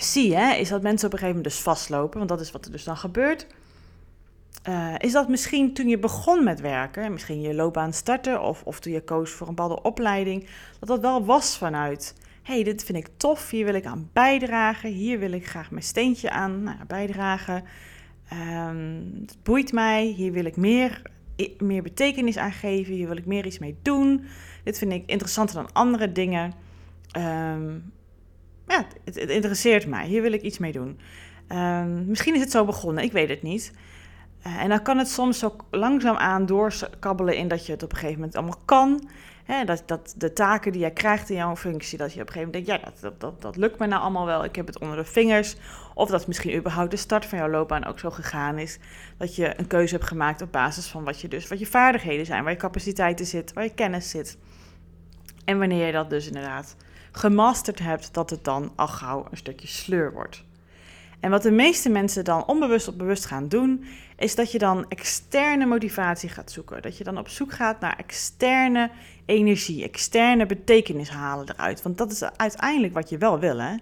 zie, 0.00 0.36
hè, 0.36 0.54
is 0.54 0.68
dat 0.68 0.82
mensen 0.82 1.06
op 1.06 1.12
een 1.12 1.18
gegeven 1.18 1.42
moment 1.42 1.54
dus 1.54 1.62
vastlopen, 1.62 2.18
want 2.18 2.28
dat 2.30 2.40
is 2.40 2.50
wat 2.50 2.64
er 2.64 2.72
dus 2.72 2.84
dan 2.84 2.96
gebeurt. 2.96 3.46
Uh, 4.68 4.94
is 4.98 5.12
dat 5.12 5.28
misschien 5.28 5.74
toen 5.74 5.88
je 5.88 5.98
begon 5.98 6.44
met 6.44 6.60
werken, 6.60 7.12
misschien 7.12 7.40
je 7.40 7.54
loopbaan 7.54 7.92
starten 7.92 8.42
of, 8.42 8.62
of 8.62 8.80
toen 8.80 8.92
je 8.92 9.04
koos 9.04 9.30
voor 9.30 9.48
een 9.48 9.54
bepaalde 9.54 9.82
opleiding, 9.82 10.46
dat 10.78 10.88
dat 10.88 11.00
wel 11.00 11.24
was 11.24 11.56
vanuit, 11.56 12.14
hey, 12.42 12.62
dit 12.62 12.84
vind 12.84 12.98
ik 12.98 13.08
tof, 13.16 13.50
hier 13.50 13.64
wil 13.64 13.74
ik 13.74 13.84
aan 13.84 14.10
bijdragen, 14.12 14.90
hier 14.90 15.18
wil 15.18 15.32
ik 15.32 15.46
graag 15.46 15.70
mijn 15.70 15.82
steentje 15.82 16.30
aan 16.30 16.62
nou, 16.62 16.76
bijdragen. 16.86 17.64
Um, 18.32 19.12
het 19.20 19.36
boeit 19.42 19.72
mij, 19.72 20.04
hier 20.04 20.32
wil 20.32 20.44
ik 20.44 20.56
meer 20.56 21.02
meer 21.58 21.82
betekenis 21.82 22.36
aan 22.36 22.52
geven. 22.52 22.94
Hier 22.94 23.08
wil 23.08 23.16
ik 23.16 23.26
meer 23.26 23.46
iets 23.46 23.58
mee 23.58 23.76
doen. 23.82 24.24
Dit 24.64 24.78
vind 24.78 24.92
ik 24.92 25.02
interessanter 25.06 25.56
dan 25.56 25.72
andere 25.72 26.12
dingen. 26.12 26.52
Ehm, 27.10 27.72
ja, 28.68 28.86
het, 29.04 29.16
interesseert 29.16 29.86
mij. 29.86 30.06
Hier 30.06 30.22
wil 30.22 30.32
ik 30.32 30.42
iets 30.42 30.58
mee 30.58 30.72
doen. 30.72 30.98
Um, 31.48 32.04
misschien 32.06 32.34
is 32.34 32.40
het 32.40 32.50
zo 32.50 32.64
begonnen, 32.64 33.04
ik 33.04 33.12
weet 33.12 33.28
het 33.28 33.42
niet. 33.42 33.72
Uh, 34.46 34.62
en 34.62 34.68
dan 34.68 34.82
kan 34.82 34.98
het 34.98 35.08
soms 35.08 35.44
ook 35.44 35.64
langzaamaan 35.70 36.46
doorkabbelen 36.46 37.36
in 37.36 37.48
dat 37.48 37.66
je 37.66 37.72
het 37.72 37.82
op 37.82 37.90
een 37.90 37.96
gegeven 37.96 38.18
moment 38.18 38.36
allemaal 38.36 38.60
kan. 38.64 39.08
Hè, 39.44 39.64
dat, 39.64 39.82
dat 39.86 40.14
de 40.16 40.32
taken 40.32 40.72
die 40.72 40.80
jij 40.80 40.90
krijgt 40.90 41.30
in 41.30 41.36
jouw 41.36 41.56
functie, 41.56 41.98
dat 41.98 42.12
je 42.12 42.20
op 42.20 42.26
een 42.26 42.32
gegeven 42.32 42.52
moment 42.52 42.66
denkt, 42.66 42.84
ja, 42.84 43.08
dat, 43.08 43.20
dat, 43.20 43.42
dat 43.42 43.56
lukt 43.56 43.78
me 43.78 43.86
nou 43.86 44.02
allemaal 44.02 44.26
wel, 44.26 44.44
ik 44.44 44.56
heb 44.56 44.66
het 44.66 44.78
onder 44.78 44.96
de 44.96 45.04
vingers. 45.04 45.56
Of 46.00 46.10
dat 46.10 46.26
misschien 46.26 46.56
überhaupt 46.56 46.90
de 46.90 46.96
start 46.96 47.26
van 47.26 47.38
jouw 47.38 47.48
loopbaan 47.48 47.84
ook 47.84 47.98
zo 47.98 48.10
gegaan 48.10 48.58
is, 48.58 48.78
dat 49.16 49.36
je 49.36 49.58
een 49.58 49.66
keuze 49.66 49.94
hebt 49.94 50.06
gemaakt 50.06 50.42
op 50.42 50.52
basis 50.52 50.86
van 50.86 51.04
wat 51.04 51.20
je 51.20 51.28
dus, 51.28 51.48
wat 51.48 51.58
je 51.58 51.66
vaardigheden 51.66 52.26
zijn, 52.26 52.42
waar 52.42 52.52
je 52.52 52.58
capaciteiten 52.58 53.26
zit, 53.26 53.52
waar 53.52 53.64
je 53.64 53.74
kennis 53.74 54.10
zit. 54.10 54.38
En 55.44 55.58
wanneer 55.58 55.86
je 55.86 55.92
dat 55.92 56.10
dus 56.10 56.26
inderdaad 56.26 56.76
gemasterd 57.12 57.78
hebt, 57.78 58.14
dat 58.14 58.30
het 58.30 58.44
dan 58.44 58.72
al 58.76 58.88
gauw 58.88 59.26
een 59.30 59.36
stukje 59.36 59.66
sleur 59.66 60.12
wordt. 60.12 60.44
En 61.20 61.30
wat 61.30 61.42
de 61.42 61.50
meeste 61.50 61.88
mensen 61.88 62.24
dan 62.24 62.46
onbewust 62.46 62.88
of 62.88 62.96
bewust 62.96 63.24
gaan 63.24 63.48
doen, 63.48 63.84
is 64.16 64.34
dat 64.34 64.52
je 64.52 64.58
dan 64.58 64.84
externe 64.88 65.66
motivatie 65.66 66.28
gaat 66.28 66.50
zoeken. 66.50 66.82
Dat 66.82 66.98
je 66.98 67.04
dan 67.04 67.18
op 67.18 67.28
zoek 67.28 67.52
gaat 67.52 67.80
naar 67.80 67.96
externe 67.96 68.90
energie, 69.26 69.84
externe 69.84 70.46
betekenis 70.46 71.10
halen 71.10 71.48
eruit. 71.48 71.82
Want 71.82 71.98
dat 71.98 72.12
is 72.12 72.24
uiteindelijk 72.24 72.94
wat 72.94 73.08
je 73.08 73.18
wel 73.18 73.38
wil, 73.38 73.58
hè? 73.58 73.74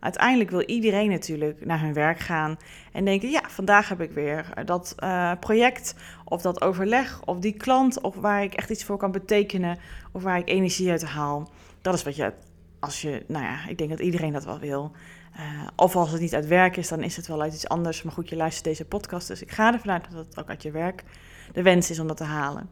Uiteindelijk 0.00 0.50
wil 0.50 0.62
iedereen 0.62 1.10
natuurlijk 1.10 1.64
naar 1.66 1.80
hun 1.80 1.92
werk 1.92 2.18
gaan 2.18 2.56
en 2.92 3.04
denken: 3.04 3.30
ja, 3.30 3.42
vandaag 3.48 3.88
heb 3.88 4.00
ik 4.00 4.10
weer 4.10 4.64
dat 4.64 4.94
uh, 4.98 5.32
project 5.40 5.94
of 6.24 6.42
dat 6.42 6.60
overleg 6.60 7.22
of 7.24 7.38
die 7.38 7.56
klant 7.56 8.00
of 8.00 8.14
waar 8.14 8.42
ik 8.42 8.54
echt 8.54 8.70
iets 8.70 8.84
voor 8.84 8.96
kan 8.96 9.12
betekenen 9.12 9.78
of 10.12 10.22
waar 10.22 10.38
ik 10.38 10.48
energie 10.48 10.90
uit 10.90 11.04
haal. 11.04 11.50
Dat 11.82 11.94
is 11.94 12.02
wat 12.02 12.16
je, 12.16 12.32
als 12.80 13.02
je, 13.02 13.24
nou 13.28 13.44
ja, 13.44 13.68
ik 13.68 13.78
denk 13.78 13.90
dat 13.90 14.00
iedereen 14.00 14.32
dat 14.32 14.44
wel 14.44 14.58
wil. 14.58 14.92
Uh, 15.36 15.42
of 15.76 15.96
als 15.96 16.10
het 16.10 16.20
niet 16.20 16.34
uit 16.34 16.46
werk 16.46 16.76
is, 16.76 16.88
dan 16.88 17.02
is 17.02 17.16
het 17.16 17.26
wel 17.26 17.42
uit 17.42 17.54
iets 17.54 17.68
anders. 17.68 18.02
Maar 18.02 18.12
goed, 18.12 18.28
je 18.28 18.36
luistert 18.36 18.64
deze 18.64 18.84
podcast, 18.84 19.28
dus 19.28 19.42
ik 19.42 19.50
ga 19.50 19.72
ervan 19.72 19.90
uit 19.90 20.10
dat 20.10 20.26
het 20.26 20.38
ook 20.38 20.48
uit 20.48 20.62
je 20.62 20.70
werk 20.70 21.04
de 21.52 21.62
wens 21.62 21.90
is 21.90 21.98
om 21.98 22.06
dat 22.06 22.16
te 22.16 22.24
halen. 22.24 22.70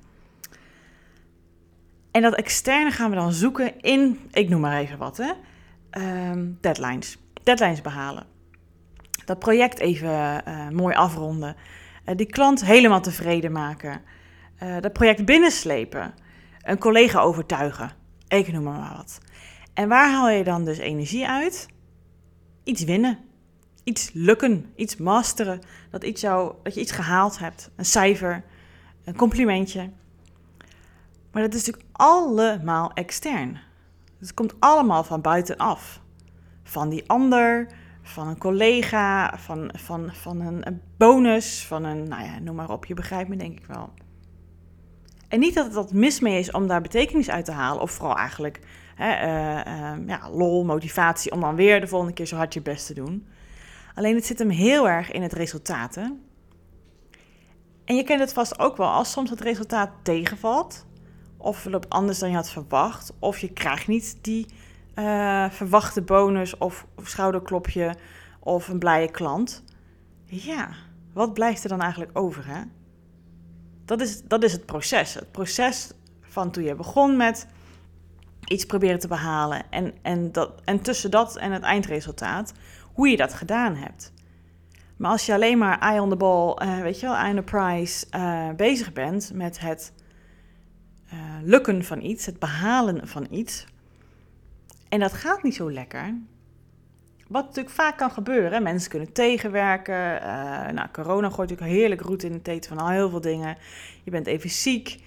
En 2.10 2.22
dat 2.22 2.34
externe 2.34 2.90
gaan 2.90 3.10
we 3.10 3.16
dan 3.16 3.32
zoeken 3.32 3.80
in, 3.80 4.20
ik 4.32 4.48
noem 4.48 4.60
maar 4.60 4.78
even 4.78 4.98
wat, 4.98 5.16
hè, 5.16 5.32
um, 5.98 6.58
deadlines. 6.60 7.18
Deadlines 7.42 7.80
behalen. 7.80 8.26
Dat 9.24 9.38
project 9.38 9.78
even 9.78 10.42
uh, 10.48 10.68
mooi 10.68 10.94
afronden. 10.94 11.56
Uh, 12.06 12.16
die 12.16 12.26
klant 12.26 12.64
helemaal 12.64 13.00
tevreden 13.00 13.52
maken. 13.52 14.00
dat 14.80 14.92
project 14.92 15.24
binnenslepen. 15.24 16.14
Een 16.62 16.78
collega 16.78 17.20
overtuigen. 17.20 17.90
Ik 18.28 18.52
noem 18.52 18.62
maar 18.62 18.94
wat. 18.96 19.18
En 19.74 19.88
waar 19.88 20.10
haal 20.10 20.30
je 20.30 20.44
dan 20.44 20.64
dus 20.64 20.78
energie 20.78 21.28
uit? 21.28 21.68
iets 22.64 22.84
winnen. 22.84 23.18
Iets 23.84 24.10
lukken, 24.12 24.72
iets 24.76 24.96
masteren. 24.96 25.60
Dat, 25.90 26.04
iets 26.04 26.20
dat 26.20 26.74
je 26.74 26.80
iets 26.80 26.92
gehaald 26.92 27.38
hebt. 27.38 27.70
Een 27.76 27.84
cijfer, 27.84 28.44
een 29.04 29.16
complimentje. 29.16 29.90
Maar 31.32 31.42
dat 31.42 31.54
is 31.54 31.66
natuurlijk 31.66 31.92
allemaal 31.92 32.92
extern. 32.92 33.58
Het 34.18 34.34
komt 34.34 34.54
allemaal 34.58 35.04
van 35.04 35.20
buitenaf. 35.20 36.00
Van 36.62 36.88
die 36.88 37.08
ander, 37.08 37.66
van 38.02 38.28
een 38.28 38.38
collega, 38.38 39.38
van, 39.38 39.70
van, 39.76 40.10
van 40.12 40.40
een, 40.40 40.80
bonus, 40.96 41.66
van 41.66 41.84
een, 41.84 42.08
nou 42.08 42.24
ja, 42.24 42.38
noem 42.38 42.54
maar 42.54 42.70
op, 42.70 42.84
je 42.84 42.94
begrijpt 42.94 43.28
me 43.28 43.36
denk 43.36 43.58
ik 43.58 43.66
wel. 43.66 43.92
En 45.28 45.40
niet 45.40 45.54
dat 45.54 45.64
het 45.64 45.74
dat 45.74 45.92
mis 45.92 46.20
mee 46.20 46.38
is 46.38 46.50
om 46.50 46.66
daar 46.66 46.80
betekenis 46.80 47.30
uit 47.30 47.44
te 47.44 47.52
halen, 47.52 47.82
of 47.82 47.90
vooral 47.90 48.16
eigenlijk 48.16 48.60
Hè, 48.94 49.26
uh, 49.26 49.98
uh, 49.98 50.08
ja, 50.08 50.30
lol, 50.30 50.64
motivatie 50.64 51.32
om 51.32 51.40
dan 51.40 51.54
weer 51.54 51.80
de 51.80 51.86
volgende 51.86 52.14
keer 52.14 52.26
zo 52.26 52.36
hard 52.36 52.54
je 52.54 52.62
best 52.62 52.86
te 52.86 52.94
doen. 52.94 53.26
Alleen 53.94 54.14
het 54.14 54.26
zit 54.26 54.38
hem 54.38 54.48
heel 54.48 54.88
erg 54.88 55.10
in 55.10 55.22
het 55.22 55.32
resultaat. 55.32 55.96
En 57.84 57.96
je 57.96 58.04
kent 58.04 58.20
het 58.20 58.32
vast 58.32 58.58
ook 58.58 58.76
wel 58.76 58.88
als 58.88 59.10
soms 59.10 59.30
het 59.30 59.40
resultaat 59.40 59.90
tegenvalt. 60.02 60.86
Of 61.36 61.64
loopt 61.64 61.90
anders 61.90 62.18
dan 62.18 62.30
je 62.30 62.34
had 62.34 62.50
verwacht. 62.50 63.12
Of 63.18 63.38
je 63.38 63.52
krijgt 63.52 63.86
niet 63.86 64.18
die 64.20 64.46
uh, 64.94 65.50
verwachte 65.50 66.02
bonus 66.02 66.58
of, 66.58 66.86
schouderklopje 67.02 67.94
of 68.40 68.68
een 68.68 68.78
blije 68.78 69.10
klant. 69.10 69.64
Ja, 70.24 70.68
wat 71.12 71.34
blijft 71.34 71.62
er 71.62 71.68
dan 71.68 71.80
eigenlijk 71.80 72.18
over? 72.18 72.46
Hè? 72.46 72.60
Dat, 73.84 74.00
is, 74.00 74.22
dat 74.22 74.42
is 74.42 74.52
het 74.52 74.66
proces. 74.66 75.14
Het 75.14 75.32
proces 75.32 75.90
van 76.20 76.50
toen 76.50 76.64
je 76.64 76.74
begon 76.74 77.16
met 77.16 77.46
iets 78.44 78.66
proberen 78.66 78.98
te 78.98 79.08
behalen. 79.08 79.70
En, 79.70 79.94
en, 80.02 80.32
dat, 80.32 80.52
en 80.64 80.80
tussen 80.80 81.10
dat 81.10 81.36
en 81.36 81.52
het 81.52 81.62
eindresultaat, 81.62 82.52
hoe 82.92 83.08
je 83.08 83.16
dat 83.16 83.34
gedaan 83.34 83.74
hebt. 83.74 84.12
Maar 84.96 85.10
als 85.10 85.26
je 85.26 85.32
alleen 85.32 85.58
maar 85.58 85.78
eye 85.78 86.00
on 86.00 86.08
the 86.08 86.16
ball, 86.16 86.58
uh, 86.62 86.80
weet 86.80 87.00
je 87.00 87.06
wel, 87.06 87.16
eye 87.16 87.30
on 87.30 87.36
the 87.36 87.42
prize 87.42 88.06
uh, 88.16 88.48
bezig 88.56 88.92
bent 88.92 89.30
met 89.34 89.60
het 89.60 89.92
uh, 91.12 91.20
lukken 91.42 91.84
van 91.84 92.00
iets, 92.02 92.26
het 92.26 92.38
behalen 92.38 93.08
van 93.08 93.26
iets, 93.30 93.66
en 94.88 95.00
dat 95.00 95.12
gaat 95.12 95.42
niet 95.42 95.54
zo 95.54 95.72
lekker. 95.72 96.14
Wat 97.28 97.44
natuurlijk 97.44 97.74
vaak 97.74 97.98
kan 97.98 98.10
gebeuren, 98.10 98.62
mensen 98.62 98.90
kunnen 98.90 99.12
tegenwerken. 99.12 100.20
nou, 100.74 100.88
corona 100.92 101.30
gooit 101.30 101.50
natuurlijk 101.50 101.78
heerlijk 101.78 102.00
roet 102.00 102.22
in 102.22 102.32
het 102.32 102.48
eten 102.48 102.68
van 102.68 102.78
al 102.78 102.88
heel 102.88 103.10
veel 103.10 103.20
dingen. 103.20 103.56
Je 104.02 104.10
bent 104.10 104.26
even 104.26 104.50
ziek. 104.50 105.02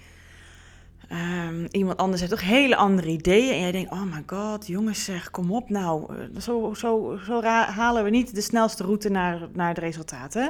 Um, 1.12 1.66
iemand 1.70 1.98
anders 1.98 2.20
heeft 2.20 2.32
toch 2.32 2.42
hele 2.42 2.76
andere 2.76 3.08
ideeën. 3.08 3.52
En 3.52 3.60
jij 3.60 3.72
denkt, 3.72 3.90
oh 3.90 4.02
my 4.02 4.22
god, 4.26 4.66
jongens 4.66 5.04
zeg, 5.04 5.30
kom 5.30 5.52
op 5.52 5.70
nou. 5.70 6.16
Eh, 6.16 6.40
zo, 6.40 6.74
zo, 6.74 7.18
zo 7.24 7.42
halen 7.42 8.04
we 8.04 8.10
niet 8.10 8.34
de 8.34 8.40
snelste 8.40 8.82
route 8.82 9.08
naar, 9.08 9.48
naar 9.52 9.68
het 9.68 9.78
resultaat, 9.78 10.34
hè? 10.34 10.48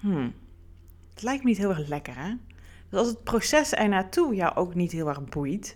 Hmm. 0.00 0.34
Het 1.10 1.22
lijkt 1.22 1.42
me 1.42 1.48
niet 1.48 1.58
heel 1.58 1.70
erg 1.70 1.88
lekker, 1.88 2.14
hè? 2.16 2.34
Dus 2.90 2.98
als 2.98 3.08
het 3.08 3.24
proces 3.24 3.72
er 3.72 3.88
naartoe 3.88 4.34
jou 4.34 4.56
ook 4.56 4.74
niet 4.74 4.92
heel 4.92 5.08
erg 5.08 5.24
boeit... 5.24 5.74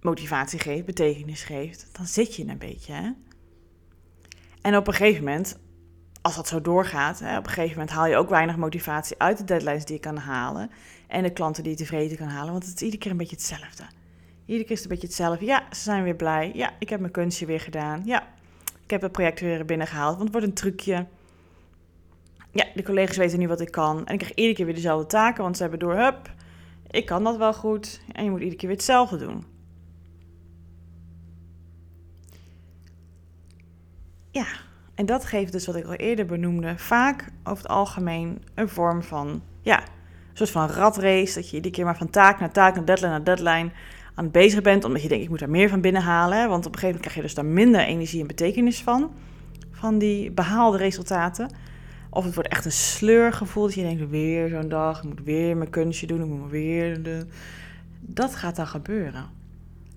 motivatie 0.00 0.58
geeft, 0.58 0.84
betekenis 0.84 1.42
geeft, 1.42 1.88
dan 1.92 2.06
zit 2.06 2.34
je 2.34 2.46
een 2.46 2.58
beetje. 2.58 2.92
Hè? 2.92 3.10
En 4.62 4.76
op 4.76 4.86
een 4.86 4.94
gegeven 4.94 5.24
moment, 5.24 5.58
als 6.22 6.36
dat 6.36 6.48
zo 6.48 6.60
doorgaat, 6.60 7.18
hè, 7.18 7.38
op 7.38 7.46
een 7.46 7.52
gegeven 7.52 7.78
moment 7.78 7.90
haal 7.96 8.06
je 8.06 8.16
ook 8.16 8.28
weinig 8.28 8.56
motivatie 8.56 9.18
uit 9.18 9.38
de 9.38 9.44
deadlines 9.44 9.84
die 9.84 9.94
je 9.94 10.00
kan 10.00 10.16
halen. 10.16 10.70
En 11.06 11.22
de 11.22 11.32
klanten 11.32 11.62
die 11.62 11.72
je 11.72 11.78
tevreden 11.78 12.16
kan 12.16 12.28
halen, 12.28 12.52
want 12.52 12.66
het 12.66 12.74
is 12.74 12.82
iedere 12.82 13.02
keer 13.02 13.10
een 13.10 13.16
beetje 13.16 13.36
hetzelfde. 13.36 13.84
Iedere 14.44 14.64
keer 14.64 14.76
is 14.76 14.82
het 14.82 14.82
een 14.82 14.88
beetje 14.88 15.06
hetzelfde. 15.06 15.44
Ja, 15.44 15.66
ze 15.70 15.80
zijn 15.82 16.02
weer 16.02 16.16
blij. 16.16 16.50
Ja, 16.54 16.72
ik 16.78 16.88
heb 16.88 17.00
mijn 17.00 17.12
kunstje 17.12 17.46
weer 17.46 17.60
gedaan. 17.60 18.02
Ja, 18.04 18.28
ik 18.84 18.90
heb 18.90 19.02
het 19.02 19.12
project 19.12 19.40
weer 19.40 19.64
binnengehaald, 19.64 20.16
want 20.16 20.22
het 20.22 20.32
wordt 20.32 20.46
een 20.46 20.54
trucje. 20.54 21.06
Ja, 22.56 22.66
de 22.74 22.82
collega's 22.82 23.16
weten 23.16 23.38
nu 23.38 23.48
wat 23.48 23.60
ik 23.60 23.70
kan. 23.70 24.06
En 24.06 24.12
ik 24.12 24.18
krijg 24.18 24.34
iedere 24.34 24.54
keer 24.54 24.64
weer 24.64 24.74
dezelfde 24.74 25.06
taken, 25.06 25.42
want 25.42 25.56
ze 25.56 25.62
hebben 25.62 25.80
door, 25.80 25.94
hup, 25.94 26.34
ik 26.90 27.06
kan 27.06 27.24
dat 27.24 27.36
wel 27.36 27.54
goed. 27.54 28.00
En 28.12 28.24
je 28.24 28.30
moet 28.30 28.40
iedere 28.40 28.58
keer 28.58 28.68
weer 28.68 28.76
hetzelfde 28.76 29.16
doen. 29.16 29.44
Ja, 34.30 34.46
en 34.94 35.06
dat 35.06 35.24
geeft 35.24 35.52
dus 35.52 35.66
wat 35.66 35.76
ik 35.76 35.86
al 35.86 35.92
eerder 35.92 36.26
benoemde, 36.26 36.78
vaak 36.78 37.28
over 37.44 37.62
het 37.62 37.72
algemeen 37.72 38.42
een 38.54 38.68
vorm 38.68 39.02
van, 39.02 39.42
ja, 39.60 39.80
een 39.80 40.36
soort 40.46 40.50
van 40.50 40.68
ratrace. 40.68 41.34
Dat 41.34 41.50
je 41.50 41.56
iedere 41.56 41.74
keer 41.74 41.84
maar 41.84 41.96
van 41.96 42.10
taak 42.10 42.40
naar 42.40 42.52
taak, 42.52 42.74
naar 42.74 42.84
deadline 42.84 43.10
naar 43.10 43.24
deadline 43.24 43.70
aan 44.14 44.24
het 44.24 44.32
bezig 44.32 44.62
bent. 44.62 44.84
Omdat 44.84 45.02
je 45.02 45.08
denkt, 45.08 45.24
ik 45.24 45.30
moet 45.30 45.38
daar 45.38 45.50
meer 45.50 45.68
van 45.68 45.80
binnenhalen. 45.80 46.48
Want 46.48 46.66
op 46.66 46.72
een 46.72 46.78
gegeven 46.78 46.86
moment 46.86 47.00
krijg 47.00 47.14
je 47.14 47.22
dus 47.22 47.34
daar 47.34 47.44
minder 47.44 47.80
energie 47.80 48.20
en 48.20 48.26
betekenis 48.26 48.82
van. 48.82 49.12
Van 49.70 49.98
die 49.98 50.30
behaalde 50.30 50.76
resultaten. 50.76 51.50
Of 52.16 52.24
het 52.24 52.34
wordt 52.34 52.48
echt 52.48 52.64
een 52.64 52.72
sleurgevoel. 52.72 53.62
Dat 53.62 53.74
je 53.74 53.82
denkt, 53.82 54.10
weer 54.10 54.48
zo'n 54.48 54.68
dag. 54.68 54.98
Ik 54.98 55.04
moet 55.04 55.22
weer 55.24 55.56
mijn 55.56 55.70
kunstje 55.70 56.06
doen. 56.06 56.20
Ik 56.20 56.26
moet 56.26 56.50
weer... 56.50 57.02
De... 57.02 57.26
Dat 58.00 58.34
gaat 58.34 58.56
dan 58.56 58.66
gebeuren. 58.66 59.26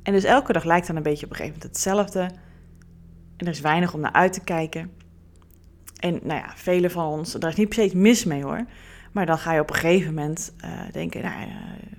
En 0.03 0.13
dus 0.13 0.23
elke 0.23 0.53
dag 0.53 0.63
lijkt 0.63 0.87
dan 0.87 0.95
een 0.95 1.03
beetje 1.03 1.25
op 1.25 1.31
een 1.31 1.37
gegeven 1.37 1.57
moment 1.59 1.75
hetzelfde. 1.75 2.19
En 3.37 3.45
er 3.45 3.51
is 3.51 3.59
weinig 3.59 3.93
om 3.93 3.99
naar 3.99 4.11
uit 4.11 4.33
te 4.33 4.43
kijken. 4.43 4.91
En 5.99 6.19
nou 6.23 6.39
ja, 6.39 6.51
velen 6.55 6.91
van 6.91 7.05
ons, 7.05 7.31
daar 7.31 7.49
is 7.49 7.55
niet 7.55 7.69
per 7.69 7.89
se 7.89 7.97
mis 7.97 8.25
mee 8.25 8.43
hoor. 8.43 8.65
Maar 9.11 9.25
dan 9.25 9.37
ga 9.37 9.53
je 9.53 9.59
op 9.59 9.69
een 9.69 9.75
gegeven 9.75 10.13
moment 10.13 10.53
uh, 10.65 10.71
denken, 10.91 11.21
nou, 11.21 11.47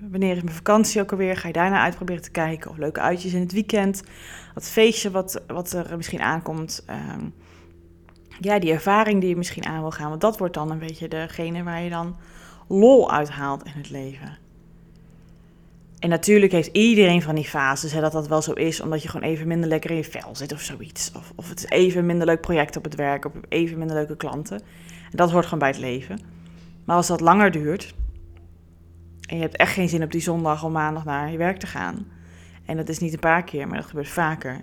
wanneer 0.09 0.35
is 0.35 0.43
mijn 0.43 0.55
vakantie 0.55 1.01
ook 1.01 1.11
alweer? 1.11 1.37
Ga 1.37 1.47
je 1.47 1.53
daarna 1.53 1.83
uitproberen 1.83 2.21
te 2.21 2.31
kijken? 2.31 2.71
Of 2.71 2.77
leuke 2.77 2.99
uitjes 2.99 3.33
in 3.33 3.41
het 3.41 3.51
weekend? 3.51 4.03
Dat 4.53 4.69
feestje 4.69 5.11
wat, 5.11 5.41
wat 5.47 5.71
er 5.71 5.97
misschien 5.97 6.21
aankomt. 6.21 6.85
Uh, 6.89 6.95
ja, 8.41 8.59
die 8.59 8.71
ervaring 8.71 9.19
die 9.19 9.29
je 9.29 9.35
misschien 9.35 9.65
aan 9.65 9.81
wil 9.81 9.91
gaan. 9.91 10.09
Want 10.09 10.21
dat 10.21 10.37
wordt 10.37 10.53
dan 10.53 10.71
een 10.71 10.79
beetje 10.79 11.07
degene 11.07 11.63
waar 11.63 11.81
je 11.81 11.89
dan 11.89 12.15
lol 12.67 13.11
uithaalt 13.11 13.63
in 13.63 13.71
het 13.75 13.89
leven. 13.89 14.37
En 15.99 16.09
natuurlijk 16.09 16.51
heeft 16.51 16.69
iedereen 16.71 17.21
van 17.21 17.35
die 17.35 17.43
fases 17.43 17.91
hè, 17.91 18.01
dat 18.01 18.11
dat 18.11 18.27
wel 18.27 18.41
zo 18.41 18.53
is, 18.53 18.81
omdat 18.81 19.01
je 19.01 19.09
gewoon 19.09 19.29
even 19.29 19.47
minder 19.47 19.69
lekker 19.69 19.89
in 19.89 19.95
je 19.95 20.03
vel 20.03 20.35
zit 20.35 20.53
of 20.53 20.61
zoiets. 20.61 21.11
Of, 21.15 21.31
of 21.35 21.49
het 21.49 21.57
is 21.57 21.69
even 21.69 22.05
minder 22.05 22.25
leuk 22.25 22.41
project 22.41 22.77
op 22.77 22.83
het 22.83 22.95
werk, 22.95 23.25
of 23.25 23.31
even 23.49 23.77
minder 23.77 23.95
leuke 23.95 24.17
klanten. 24.17 24.59
En 25.11 25.17
dat 25.17 25.31
hoort 25.31 25.43
gewoon 25.43 25.59
bij 25.59 25.67
het 25.67 25.77
leven. 25.77 26.19
Maar 26.85 26.95
als 26.95 27.07
dat 27.07 27.21
langer 27.21 27.51
duurt 27.51 27.93
en 29.27 29.35
je 29.35 29.41
hebt 29.41 29.55
echt 29.55 29.73
geen 29.73 29.89
zin 29.89 30.03
op 30.03 30.11
die 30.11 30.21
zondag 30.21 30.63
of 30.63 30.71
maandag 30.71 31.05
naar 31.05 31.31
je 31.31 31.37
werk 31.37 31.57
te 31.57 31.67
gaan, 31.67 32.07
en 32.65 32.77
dat 32.77 32.89
is 32.89 32.99
niet 32.99 33.13
een 33.13 33.19
paar 33.19 33.43
keer, 33.43 33.67
maar 33.67 33.77
dat 33.77 33.89
gebeurt 33.89 34.09
vaker. 34.09 34.59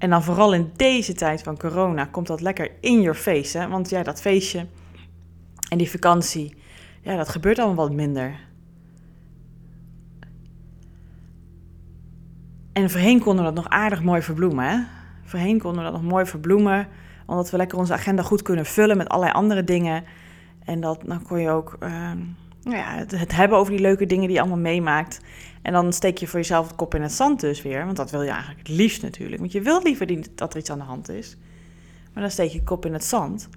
En 0.00 0.10
dan 0.10 0.22
vooral 0.22 0.54
in 0.54 0.70
deze 0.76 1.12
tijd 1.12 1.42
van 1.42 1.56
corona 1.56 2.04
komt 2.04 2.26
dat 2.26 2.40
lekker 2.40 2.70
in 2.80 3.00
your 3.00 3.18
face. 3.18 3.58
Hè? 3.58 3.68
Want 3.68 3.90
ja, 3.90 4.02
dat 4.02 4.20
feestje 4.20 4.66
en 5.68 5.78
die 5.78 5.90
vakantie, 5.90 6.56
ja, 7.02 7.16
dat 7.16 7.28
gebeurt 7.28 7.58
allemaal 7.58 7.86
wat 7.86 7.96
minder. 7.96 8.34
En 12.72 12.90
voorheen 12.90 13.20
konden 13.20 13.44
we 13.44 13.52
dat 13.52 13.64
nog 13.64 13.72
aardig 13.72 14.02
mooi 14.02 14.22
verbloemen. 14.22 14.64
Hè? 14.64 14.78
Voorheen 15.24 15.58
konden 15.58 15.84
we 15.84 15.90
dat 15.90 16.00
nog 16.00 16.10
mooi 16.10 16.26
verbloemen, 16.26 16.88
omdat 17.26 17.50
we 17.50 17.56
lekker 17.56 17.78
onze 17.78 17.92
agenda 17.92 18.22
goed 18.22 18.42
kunnen 18.42 18.66
vullen 18.66 18.96
met 18.96 19.08
allerlei 19.08 19.36
andere 19.36 19.64
dingen. 19.64 20.04
En 20.64 20.80
dat, 20.80 21.00
dan 21.04 21.22
kon 21.22 21.40
je 21.40 21.50
ook 21.50 21.76
nou 21.78 22.16
ja, 22.62 23.04
het, 23.06 23.36
hebben 23.36 23.58
over 23.58 23.72
die 23.72 23.80
leuke 23.80 24.06
dingen 24.06 24.24
die 24.24 24.34
je 24.34 24.40
allemaal 24.40 24.58
meemaakt. 24.58 25.20
En 25.62 25.72
dan 25.72 25.92
steek 25.92 26.18
je 26.18 26.26
voor 26.26 26.38
jezelf 26.38 26.66
het 26.66 26.76
kop 26.76 26.94
in 26.94 27.02
het 27.02 27.12
zand 27.12 27.40
dus 27.40 27.62
weer. 27.62 27.84
Want 27.84 27.96
dat 27.96 28.10
wil 28.10 28.22
je 28.22 28.30
eigenlijk 28.30 28.58
het 28.58 28.76
liefst 28.76 29.02
natuurlijk. 29.02 29.40
Want 29.40 29.52
je 29.52 29.60
wil 29.60 29.82
liever 29.82 30.34
dat 30.34 30.52
er 30.52 30.60
iets 30.60 30.70
aan 30.70 30.78
de 30.78 30.84
hand 30.84 31.08
is. 31.08 31.36
Maar 32.12 32.22
dan 32.22 32.32
steek 32.32 32.50
je 32.50 32.62
kop 32.62 32.86
in 32.86 32.92
het 32.92 33.04
zand. 33.04 33.48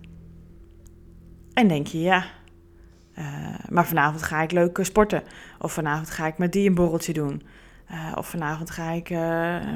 En 1.54 1.68
denk 1.68 1.88
je, 1.88 2.02
ja, 2.02 2.26
uh, 3.18 3.26
maar 3.70 3.88
vanavond 3.88 4.24
ga 4.24 4.42
ik 4.42 4.52
leuk 4.52 4.80
sporten. 4.82 5.24
Of 5.60 5.74
vanavond 5.74 6.10
ga 6.10 6.28
ik 6.28 6.38
met 6.38 6.52
die 6.52 6.68
een 6.68 6.76
borreltje 6.76 7.14
doen. 7.14 7.42
Uh, 7.92 8.12
of 8.16 8.28
vanavond 8.28 8.70
ga 8.70 8.92
ik, 8.92 9.08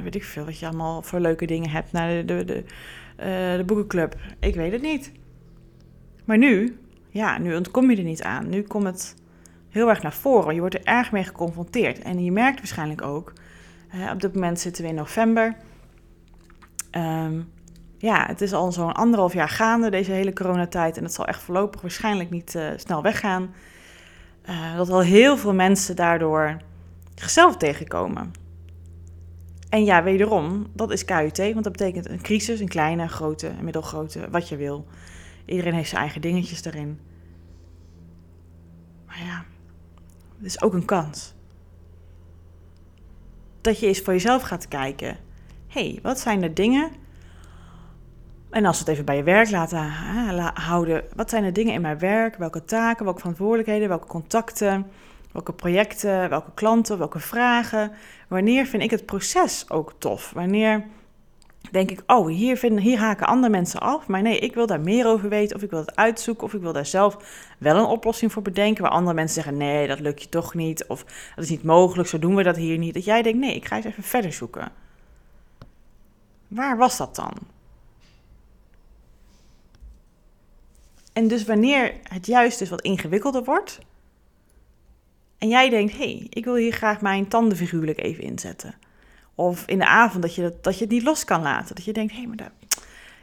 weet 0.03 0.15
ik 0.15 0.23
veel, 0.23 0.45
wat 0.45 0.59
je 0.59 0.67
allemaal 0.67 1.01
voor 1.01 1.19
leuke 1.19 1.45
dingen 1.45 1.69
hebt 1.69 1.91
naar 1.91 2.09
de, 2.09 2.25
de, 2.25 2.45
de, 2.45 2.63
de 3.57 3.63
boekenclub. 3.65 4.15
Ik 4.39 4.55
weet 4.55 4.71
het 4.71 4.81
niet. 4.81 5.11
Maar 6.25 6.37
nu, 6.37 6.77
ja, 7.17 7.37
nu 7.37 7.55
ontkom 7.55 7.91
je 7.91 7.97
er 7.97 8.03
niet 8.03 8.23
aan. 8.23 8.49
Nu 8.49 8.61
komt 8.61 8.85
het 8.85 9.15
heel 9.69 9.89
erg 9.89 10.01
naar 10.01 10.13
voren. 10.13 10.53
Je 10.53 10.59
wordt 10.59 10.75
er 10.75 10.83
erg 10.83 11.11
mee 11.11 11.23
geconfronteerd. 11.23 11.99
En 11.99 12.23
je 12.23 12.31
merkt 12.31 12.57
waarschijnlijk 12.57 13.01
ook, 13.01 13.33
op 14.11 14.21
dit 14.21 14.33
moment 14.33 14.59
zitten 14.59 14.83
we 14.83 14.89
in 14.89 14.95
november. 14.95 15.55
Um, 16.91 17.49
ja, 17.97 18.25
het 18.27 18.41
is 18.41 18.53
al 18.53 18.71
zo'n 18.71 18.93
anderhalf 18.93 19.33
jaar 19.33 19.49
gaande, 19.49 19.89
deze 19.89 20.11
hele 20.11 20.33
coronatijd. 20.33 20.97
En 20.97 21.03
het 21.03 21.13
zal 21.13 21.25
echt 21.25 21.41
voorlopig 21.41 21.81
waarschijnlijk 21.81 22.29
niet 22.29 22.55
uh, 22.55 22.69
snel 22.75 23.01
weggaan. 23.01 23.53
Uh, 24.49 24.75
dat 24.75 24.89
al 24.89 25.01
heel 25.01 25.37
veel 25.37 25.53
mensen 25.53 25.95
daardoor 25.95 26.57
zichzelf 27.15 27.57
tegenkomen. 27.57 28.31
En 29.69 29.85
ja, 29.85 30.03
wederom, 30.03 30.67
dat 30.73 30.91
is 30.91 31.05
KUT, 31.05 31.37
want 31.37 31.63
dat 31.63 31.71
betekent 31.71 32.09
een 32.09 32.21
crisis, 32.21 32.59
een 32.59 32.67
kleine, 32.67 33.07
grote, 33.07 33.51
middelgrote, 33.61 34.27
wat 34.31 34.49
je 34.49 34.55
wil. 34.55 34.85
Iedereen 35.45 35.73
heeft 35.73 35.89
zijn 35.89 36.01
eigen 36.01 36.21
dingetjes 36.21 36.65
erin. 36.65 36.99
Maar 39.17 39.25
ja, 39.25 39.43
het 40.37 40.45
is 40.45 40.61
ook 40.61 40.73
een 40.73 40.85
kans. 40.85 41.33
Dat 43.61 43.79
je 43.79 43.87
eens 43.87 43.99
voor 43.99 44.13
jezelf 44.13 44.41
gaat 44.41 44.67
kijken. 44.67 45.17
Hey, 45.67 45.99
wat 46.01 46.19
zijn 46.19 46.41
de 46.41 46.53
dingen? 46.53 46.91
En 48.49 48.65
als 48.65 48.77
we 48.77 48.83
het 48.83 48.93
even 48.93 49.05
bij 49.05 49.15
je 49.15 49.23
werk 49.23 49.49
laten 49.49 49.83
houden. 50.53 51.03
Wat 51.15 51.29
zijn 51.29 51.43
de 51.43 51.51
dingen 51.51 51.73
in 51.73 51.81
mijn 51.81 51.99
werk? 51.99 52.35
Welke 52.35 52.65
taken, 52.65 53.03
welke 53.03 53.19
verantwoordelijkheden, 53.19 53.87
welke 53.87 54.07
contacten, 54.07 54.87
welke 55.31 55.53
projecten, 55.53 56.29
welke 56.29 56.51
klanten, 56.53 56.97
welke 56.97 57.19
vragen? 57.19 57.91
Wanneer 58.27 58.65
vind 58.65 58.83
ik 58.83 58.91
het 58.91 59.05
proces 59.05 59.69
ook 59.69 59.93
tof? 59.97 60.31
Wanneer 60.31 60.85
denk 61.71 61.91
ik, 61.91 62.03
oh, 62.07 62.27
hier, 62.27 62.57
vinden, 62.57 62.83
hier 62.83 62.97
haken 62.97 63.27
andere 63.27 63.51
mensen 63.51 63.79
af. 63.79 64.07
Maar 64.07 64.21
nee, 64.21 64.39
ik 64.39 64.53
wil 64.53 64.65
daar 64.65 64.79
meer 64.79 65.07
over 65.07 65.29
weten, 65.29 65.55
of 65.55 65.61
ik 65.61 65.69
wil 65.69 65.79
het 65.79 65.95
uitzoeken, 65.95 66.43
of 66.43 66.53
ik 66.53 66.61
wil 66.61 66.73
daar 66.73 66.85
zelf 66.85 67.17
wel 67.57 67.77
een 67.77 67.85
oplossing 67.85 68.31
voor 68.31 68.41
bedenken. 68.41 68.83
Waar 68.83 68.91
andere 68.91 69.15
mensen 69.15 69.43
zeggen, 69.43 69.57
nee, 69.57 69.87
dat 69.87 69.99
lukt 69.99 70.21
je 70.21 70.29
toch 70.29 70.53
niet, 70.53 70.85
of 70.85 71.03
dat 71.35 71.43
is 71.43 71.49
niet 71.49 71.63
mogelijk, 71.63 72.09
zo 72.09 72.19
doen 72.19 72.35
we 72.35 72.43
dat 72.43 72.55
hier 72.55 72.77
niet. 72.77 72.93
Dat 72.93 73.05
jij 73.05 73.21
denkt, 73.21 73.39
nee, 73.39 73.55
ik 73.55 73.65
ga 73.65 73.75
eens 73.75 73.85
even 73.85 74.03
verder 74.03 74.33
zoeken. 74.33 74.71
Waar 76.47 76.77
was 76.77 76.97
dat 76.97 77.15
dan? 77.15 77.33
En 81.13 81.27
dus 81.27 81.45
wanneer 81.45 81.93
het 82.03 82.25
juist 82.25 82.59
dus 82.59 82.69
wat 82.69 82.81
ingewikkelder 82.81 83.43
wordt, 83.43 83.79
en 85.37 85.47
jij 85.47 85.69
denkt, 85.69 85.91
hé, 85.91 85.97
hey, 85.97 86.27
ik 86.29 86.45
wil 86.45 86.55
hier 86.55 86.71
graag 86.71 87.01
mijn 87.01 87.27
tanden 87.27 87.57
figuurlijk 87.57 88.03
even 88.03 88.23
inzetten 88.23 88.75
of 89.37 89.63
in 89.65 89.79
de 89.79 89.85
avond 89.85 90.21
dat 90.21 90.35
je, 90.35 90.41
dat, 90.41 90.63
dat 90.63 90.77
je 90.77 90.83
het 90.83 90.93
niet 90.93 91.03
los 91.03 91.23
kan 91.23 91.41
laten. 91.41 91.75
Dat 91.75 91.85
je 91.85 91.93
denkt, 91.93 92.11
hé, 92.11 92.17
hey, 92.17 92.27
maar 92.27 92.37
dat, 92.37 92.51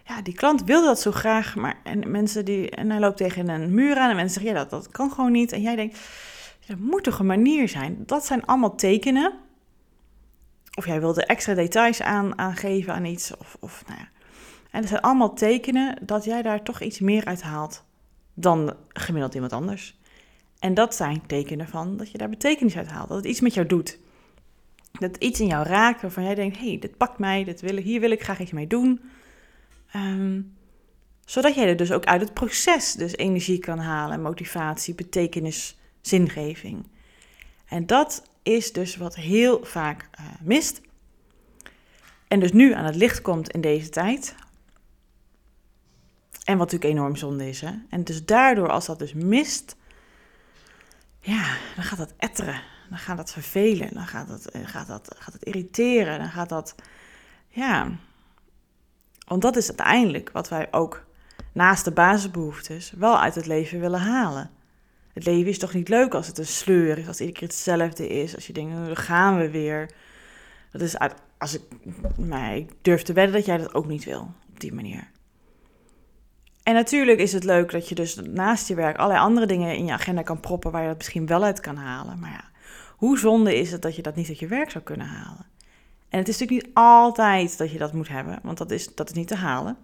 ja, 0.07 0.23
die 0.23 0.35
klant 0.35 0.65
wil 0.65 0.85
dat 0.85 1.01
zo 1.01 1.11
graag. 1.11 1.55
Maar 1.55 1.77
en 1.83 2.11
mensen 2.11 2.45
die, 2.45 2.71
en 2.71 2.91
hij 2.91 3.01
loopt 3.01 3.17
tegen 3.17 3.49
een 3.49 3.75
muur 3.75 3.97
aan 3.97 4.11
en 4.11 4.17
mensen 4.17 4.35
zeggen, 4.41 4.53
ja, 4.53 4.59
dat, 4.59 4.71
dat 4.71 4.93
kan 4.93 5.11
gewoon 5.11 5.33
niet. 5.33 5.53
En 5.53 5.63
jij 5.63 5.77
denkt, 5.77 5.99
er 6.67 6.79
moet 6.79 7.03
toch 7.05 7.19
een 7.19 7.27
manier 7.27 7.69
zijn. 7.69 8.03
Dat 8.07 8.27
zijn 8.27 8.47
allemaal 8.47 8.75
tekenen. 8.75 9.33
Of 10.75 10.87
jij 10.87 11.01
wilde 11.01 11.27
extra 11.27 11.55
details 11.55 12.03
aan, 12.03 12.39
aangeven 12.39 12.95
aan 12.95 13.05
iets. 13.05 13.37
Of, 13.37 13.57
of, 13.61 13.85
nou 13.87 13.99
ja. 13.99 14.09
En 14.71 14.81
het 14.81 14.89
zijn 14.89 15.01
allemaal 15.01 15.35
tekenen 15.35 15.99
dat 16.03 16.25
jij 16.25 16.43
daar 16.43 16.63
toch 16.63 16.81
iets 16.81 17.01
meer 17.01 17.25
uit 17.25 17.43
haalt 17.43 17.85
dan 18.35 18.75
gemiddeld 18.89 19.35
iemand 19.35 19.53
anders. 19.53 19.99
En 20.59 20.75
dat 20.75 20.95
zijn 20.95 21.27
tekenen 21.27 21.69
van 21.69 21.97
dat 21.97 22.11
je 22.11 22.19
daar 22.19 22.29
betekenis 22.29 22.77
uit 22.77 22.89
haalt. 22.89 23.09
Dat 23.09 23.17
het 23.17 23.27
iets 23.27 23.41
met 23.41 23.55
jou 23.55 23.67
doet 23.67 23.99
dat 24.99 25.17
iets 25.17 25.41
in 25.41 25.47
jou 25.47 25.67
raakt 25.67 26.03
waarvan 26.03 26.25
jij 26.25 26.35
denkt: 26.35 26.59
hé, 26.59 26.69
hey, 26.69 26.79
dit 26.79 26.97
pakt 26.97 27.19
mij, 27.19 27.45
dit 27.45 27.61
wil 27.61 27.77
hier 27.77 28.01
wil 28.01 28.11
ik 28.11 28.23
graag 28.23 28.39
iets 28.39 28.53
mee 28.53 28.67
doen. 28.67 29.01
Um, 29.97 30.57
zodat 31.25 31.55
jij 31.55 31.69
er 31.69 31.77
dus 31.77 31.93
ook 31.93 32.05
uit 32.05 32.21
het 32.21 32.35
proces 32.35 32.93
dus 32.93 33.17
energie 33.17 33.59
kan 33.59 33.79
halen, 33.79 34.23
motivatie, 34.23 34.95
betekenis, 34.95 35.79
zingeving. 36.01 36.87
En 37.67 37.87
dat 37.87 38.23
is 38.43 38.73
dus 38.73 38.97
wat 38.97 39.15
heel 39.15 39.65
vaak 39.65 40.09
uh, 40.21 40.27
mist. 40.43 40.81
En 42.29 42.41
dus 42.41 42.53
nu 42.53 42.73
aan 42.73 42.85
het 42.85 42.95
licht 42.95 43.23
komt 43.23 43.51
in 43.51 43.61
deze 43.61 43.89
tijd. 43.89 44.35
En 46.45 46.59
wat 46.59 46.73
natuurlijk 46.73 46.99
enorm 46.99 47.17
zonde 47.17 47.49
is. 47.49 47.61
Hè? 47.61 47.73
En 47.91 48.05
dus 48.05 48.25
daardoor, 48.25 48.71
als 48.71 48.87
dat 48.87 48.99
dus 48.99 49.13
mist, 49.13 49.77
ja, 51.21 51.57
dan 51.75 51.85
gaat 51.85 51.99
dat 51.99 52.15
etteren 52.17 52.63
dan 52.89 52.99
gaat 52.99 53.17
dat 53.17 53.33
vervelen, 53.33 53.95
dan 53.95 54.07
gaat 54.07 54.29
dat, 54.29 54.45
eh, 54.45 54.67
gaat, 54.67 54.87
dat, 54.87 55.15
gaat 55.19 55.33
het 55.33 55.43
irriteren, 55.43 56.19
dan 56.19 56.29
gaat 56.29 56.49
dat, 56.49 56.75
ja. 57.49 57.91
Want 59.27 59.43
dat 59.43 59.57
is 59.57 59.69
uiteindelijk 59.69 60.31
wat 60.33 60.49
wij 60.49 60.69
ook 60.71 61.05
naast 61.53 61.85
de 61.85 61.93
basisbehoeftes 61.93 62.93
wel 62.97 63.21
uit 63.21 63.35
het 63.35 63.47
leven 63.47 63.81
willen 63.81 64.01
halen. 64.01 64.51
Het 65.13 65.25
leven 65.25 65.51
is 65.51 65.59
toch 65.59 65.75
niet 65.75 65.89
leuk 65.89 66.15
als 66.15 66.27
het 66.27 66.39
een 66.39 66.47
sleur 66.47 66.99
is, 66.99 67.07
als 67.07 67.21
iedere 67.21 67.39
keer 67.39 67.49
hetzelfde 67.49 68.09
is, 68.09 68.35
als 68.35 68.47
je 68.47 68.53
denkt, 68.53 68.75
oh, 68.75 68.97
gaan 68.97 69.39
we 69.39 69.51
weer. 69.51 69.91
Dat 70.71 70.81
is 70.81 70.97
als 71.39 71.55
ik, 71.55 71.63
ik 72.55 72.73
durf 72.83 73.03
te 73.03 73.13
wedden 73.13 73.35
dat 73.35 73.47
jij 73.47 73.57
dat 73.57 73.75
ook 73.75 73.87
niet 73.87 74.05
wil 74.05 74.35
op 74.49 74.61
die 74.61 74.73
manier. 74.73 75.11
En 76.63 76.75
natuurlijk 76.75 77.19
is 77.19 77.33
het 77.33 77.45
leuk 77.45 77.71
dat 77.71 77.89
je 77.89 77.95
dus 77.95 78.15
naast 78.15 78.69
je 78.69 78.75
werk 78.75 78.97
allerlei 78.97 79.25
andere 79.25 79.47
dingen 79.47 79.77
in 79.77 79.85
je 79.85 79.93
agenda 79.93 80.23
kan 80.23 80.41
proppen 80.41 80.71
waar 80.71 80.83
je 80.83 80.89
dat 80.89 80.97
misschien 80.97 81.27
wel 81.27 81.45
uit 81.45 81.61
kan 81.61 81.77
halen. 81.77 82.19
Maar 82.19 82.31
ja, 82.31 82.45
hoe 83.05 83.19
zonde 83.19 83.57
is 83.57 83.73
het 83.73 83.83
dat 83.83 83.97
je 83.97 84.03
dat 84.03 84.15
niet 84.15 84.29
uit 84.29 84.39
je 84.39 84.47
werk 84.47 84.71
zou 84.71 84.85
kunnen 84.85 85.07
halen? 85.07 85.47
En 86.09 86.19
het 86.19 86.29
is 86.29 86.39
natuurlijk 86.39 86.67
niet 86.67 86.77
altijd 86.77 87.59
dat 87.59 87.71
je 87.71 87.79
dat 87.79 87.93
moet 87.93 88.09
hebben, 88.09 88.39
want 88.43 88.59
dat 88.59 88.71
is, 88.71 88.95
dat 88.95 89.09
is 89.09 89.15
niet 89.15 89.29
te 89.29 89.35
halen. 89.35 89.77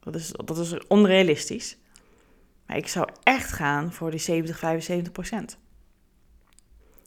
Dat 0.00 0.14
is, 0.14 0.32
dat 0.44 0.58
is 0.58 0.86
onrealistisch. 0.86 1.76
Maar 2.66 2.76
ik 2.76 2.88
zou 2.88 3.08
echt 3.22 3.52
gaan 3.52 3.92
voor 3.92 4.10
die 4.10 4.20
70, 4.20 4.58
75 4.58 5.12
procent. 5.12 5.58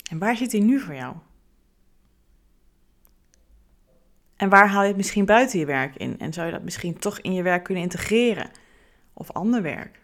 En 0.10 0.18
waar 0.18 0.36
zit 0.36 0.52
die 0.52 0.62
nu 0.62 0.80
voor 0.80 0.96
jou? 0.96 1.16
En 4.36 4.50
waar 4.50 4.70
haal 4.70 4.82
je 4.82 4.88
het 4.88 4.98
misschien 4.98 5.26
buiten 5.26 5.60
je 5.60 5.66
werk 5.66 5.96
in? 5.96 6.20
En 6.20 6.34
zou 6.34 6.46
je 6.46 6.54
dat 6.54 6.64
misschien 6.64 7.00
toch 7.00 7.20
in 7.20 7.34
je 7.34 7.44
werk 7.44 7.64
kunnen 7.64 7.84
integreren? 7.84 8.52
Of 9.14 9.32
ander 9.32 9.62
werk? 9.62 10.00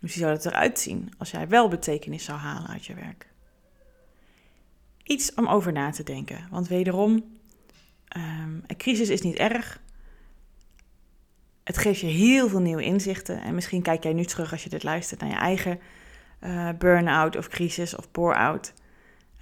Hoe 0.00 0.08
zou 0.08 0.32
het 0.32 0.46
eruit 0.46 0.78
zien 0.78 1.12
als 1.18 1.30
jij 1.30 1.48
wel 1.48 1.68
betekenis 1.68 2.24
zou 2.24 2.38
halen 2.38 2.68
uit 2.68 2.86
je 2.86 2.94
werk? 2.94 3.34
Iets 5.06 5.34
om 5.34 5.46
over 5.46 5.72
na 5.72 5.90
te 5.90 6.02
denken. 6.02 6.46
Want 6.50 6.68
wederom, 6.68 7.12
um, 8.16 8.62
een 8.66 8.76
crisis 8.76 9.08
is 9.08 9.20
niet 9.20 9.36
erg. 9.36 9.80
Het 11.64 11.78
geeft 11.78 12.00
je 12.00 12.06
heel 12.06 12.48
veel 12.48 12.60
nieuwe 12.60 12.82
inzichten. 12.82 13.40
En 13.42 13.54
misschien 13.54 13.82
kijk 13.82 14.02
jij 14.02 14.12
nu 14.12 14.24
terug 14.24 14.52
als 14.52 14.62
je 14.62 14.68
dit 14.68 14.82
luistert 14.82 15.20
naar 15.20 15.30
je 15.30 15.36
eigen 15.36 15.80
uh, 16.40 16.68
burn-out 16.78 17.36
of 17.36 17.48
crisis 17.48 17.96
of 17.96 18.10
bore-out. 18.10 18.72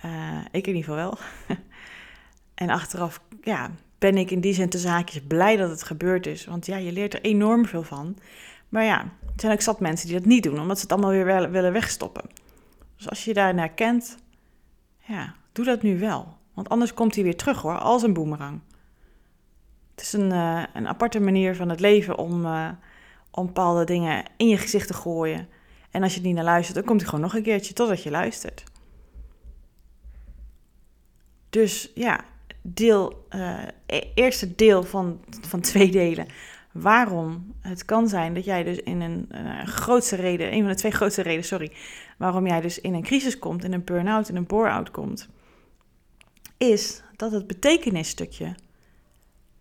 Uh, 0.05 0.39
ik 0.51 0.67
in 0.67 0.75
ieder 0.75 0.91
geval 0.91 0.97
wel. 0.97 1.19
en 2.65 2.71
achteraf 2.71 3.21
ja, 3.43 3.71
ben 3.99 4.17
ik 4.17 4.31
in 4.31 4.41
die 4.41 4.55
zin 4.55 4.69
tussen 4.69 4.91
haakjes 4.91 5.23
blij 5.27 5.57
dat 5.57 5.71
het 5.71 5.83
gebeurd 5.83 6.27
is. 6.27 6.45
Want 6.45 6.67
ja, 6.67 6.77
je 6.77 6.93
leert 6.93 7.15
er 7.15 7.21
enorm 7.21 7.67
veel 7.67 7.83
van. 7.83 8.17
Maar 8.69 8.85
ja, 8.85 9.01
er 9.03 9.33
zijn 9.37 9.53
ook 9.53 9.61
zat 9.61 9.81
mensen 9.81 10.07
die 10.09 10.17
dat 10.17 10.27
niet 10.27 10.43
doen, 10.43 10.61
omdat 10.61 10.77
ze 10.77 10.83
het 10.83 10.93
allemaal 10.93 11.11
weer 11.11 11.51
willen 11.51 11.73
wegstoppen. 11.73 12.25
Dus 12.97 13.09
als 13.09 13.25
je 13.25 13.35
daar 13.35 13.55
naar 13.55 13.73
kent, 13.73 14.17
ja, 14.99 15.35
doe 15.55 15.65
dat 15.65 15.83
nu 15.83 15.99
wel. 15.99 16.37
Want 16.55 16.69
anders 16.69 16.95
komt 16.95 17.15
hij 17.15 17.25
weer 17.25 17.37
terug 17.37 17.63
hoor, 17.63 17.79
als 17.79 18.03
een 18.03 18.13
boemerang. 18.13 18.61
Het 19.95 20.05
is 20.05 20.13
een, 20.13 20.33
uh, 20.33 20.63
een 20.75 20.89
aparte 20.89 21.21
manier 21.21 21.57
van 21.57 21.69
het 21.69 21.81
leven 21.81 22.19
om, 22.19 22.45
uh, 22.45 22.69
om 23.31 23.47
bepaalde 23.47 23.85
dingen 23.85 24.25
in 24.37 24.49
je 24.49 24.57
gezicht 24.57 24.87
te 24.87 24.95
gooien. 24.95 25.49
En 25.91 26.03
als 26.03 26.15
je 26.15 26.21
niet 26.21 26.35
naar 26.35 26.45
luistert, 26.45 26.77
dan 26.77 26.85
komt 26.85 27.01
hij 27.01 27.09
gewoon 27.09 27.25
nog 27.25 27.35
een 27.35 27.43
keertje 27.43 27.75
totdat 27.75 28.03
je 28.03 28.11
luistert. 28.11 28.65
Dus 31.51 31.91
ja, 31.95 32.21
deel, 32.63 33.27
uh, 33.31 33.63
eerste 34.15 34.55
deel 34.55 34.83
van, 34.83 35.21
van 35.41 35.61
twee 35.61 35.91
delen. 35.91 36.27
Waarom 36.73 37.55
het 37.61 37.85
kan 37.85 38.09
zijn 38.09 38.35
dat 38.35 38.45
jij 38.45 38.63
dus 38.63 38.77
in 38.77 39.01
een, 39.01 39.27
een 39.29 39.67
grootste 39.67 40.17
reden, 40.17 40.53
een 40.53 40.61
van 40.61 40.71
de 40.71 40.77
twee 40.77 40.93
grootste 40.93 41.23
redenen, 41.23 41.45
sorry, 41.45 41.73
waarom 42.19 42.47
jij 42.47 42.61
dus 42.61 42.81
in 42.81 42.95
een 42.95 43.03
crisis 43.03 43.39
komt, 43.39 43.65
in 43.65 43.73
een 43.73 43.85
burn-out, 43.85 44.29
in 44.29 44.37
een 44.37 44.47
bore-out 44.47 44.91
komt, 44.91 45.29
is 46.57 47.03
dat 47.17 47.33
het 47.33 47.47
betekenisstukje 47.47 48.55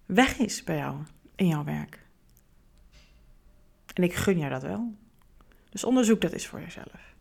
weg 0.05 0.37
is 0.37 0.63
bij 0.63 0.77
jou 0.77 0.97
in 1.35 1.47
jouw 1.47 1.63
werk. 1.63 2.05
En 3.93 4.03
ik 4.03 4.13
gun 4.13 4.37
jou 4.37 4.49
dat 4.49 4.61
wel. 4.61 4.93
Dus 5.69 5.83
onderzoek 5.83 6.21
dat 6.21 6.31
eens 6.31 6.47
voor 6.47 6.59
jezelf. 6.59 7.13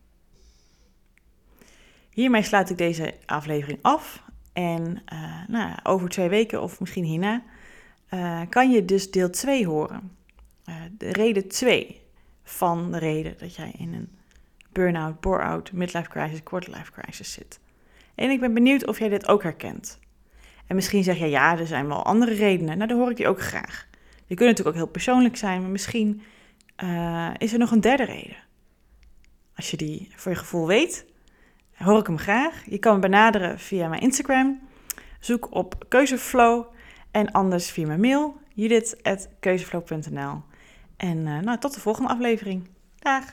Hiermee 2.09 2.43
sluit 2.43 2.69
ik 2.69 2.77
deze 2.77 3.13
aflevering 3.25 3.79
af. 3.81 4.23
En 4.53 5.03
uh, 5.13 5.47
nou, 5.47 5.79
over 5.83 6.09
twee 6.09 6.29
weken 6.29 6.61
of 6.61 6.79
misschien 6.79 7.03
hierna 7.03 7.43
uh, 8.13 8.41
kan 8.49 8.71
je 8.71 8.85
dus 8.85 9.11
deel 9.11 9.29
2 9.29 9.65
horen. 9.65 10.17
Uh, 10.65 10.75
de 10.97 11.11
reden 11.11 11.47
2 11.47 12.01
van 12.43 12.91
de 12.91 12.97
reden 12.97 13.35
dat 13.37 13.55
jij 13.55 13.73
in 13.77 13.93
een 13.93 14.17
burn-out, 14.71 15.19
bore-out, 15.19 15.71
midlife 15.71 16.09
crisis, 16.09 16.43
quarterlife 16.43 16.91
crisis 16.91 17.31
zit. 17.31 17.59
En 18.15 18.29
ik 18.29 18.39
ben 18.39 18.53
benieuwd 18.53 18.87
of 18.87 18.99
jij 18.99 19.09
dit 19.09 19.27
ook 19.27 19.43
herkent. 19.43 19.99
En 20.67 20.75
misschien 20.75 21.03
zeg 21.03 21.17
je 21.17 21.29
ja, 21.29 21.57
er 21.57 21.67
zijn 21.67 21.87
wel 21.87 22.03
andere 22.03 22.33
redenen. 22.33 22.77
Nou, 22.77 22.89
dan 22.89 22.99
hoor 22.99 23.09
ik 23.09 23.17
die 23.17 23.27
ook 23.27 23.41
graag. 23.41 23.87
Die 24.27 24.37
kunnen 24.37 24.47
natuurlijk 24.47 24.67
ook 24.67 24.83
heel 24.83 24.91
persoonlijk 24.91 25.37
zijn, 25.37 25.61
maar 25.61 25.69
misschien 25.69 26.21
uh, 26.83 27.29
is 27.37 27.53
er 27.53 27.59
nog 27.59 27.71
een 27.71 27.81
derde 27.81 28.03
reden. 28.03 28.37
Als 29.55 29.71
je 29.71 29.77
die 29.77 30.11
voor 30.15 30.31
je 30.31 30.37
gevoel 30.37 30.67
weet, 30.67 31.05
hoor 31.73 31.99
ik 31.99 32.07
hem 32.07 32.17
graag. 32.17 32.63
Je 32.65 32.77
kan 32.77 32.93
me 32.93 32.99
benaderen 32.99 33.59
via 33.59 33.87
mijn 33.87 34.01
Instagram. 34.01 34.59
Zoek 35.19 35.55
op 35.55 35.85
keuzeflow 35.87 36.65
en 37.11 37.31
anders 37.31 37.71
via 37.71 37.87
mijn 37.87 37.99
mail 37.99 38.41
judith.keuzeflow.nl. 38.53 40.41
En 40.97 41.17
uh, 41.17 41.39
nou, 41.39 41.57
tot 41.57 41.73
de 41.73 41.79
volgende 41.79 42.09
aflevering. 42.09 42.69
Dag! 42.99 43.23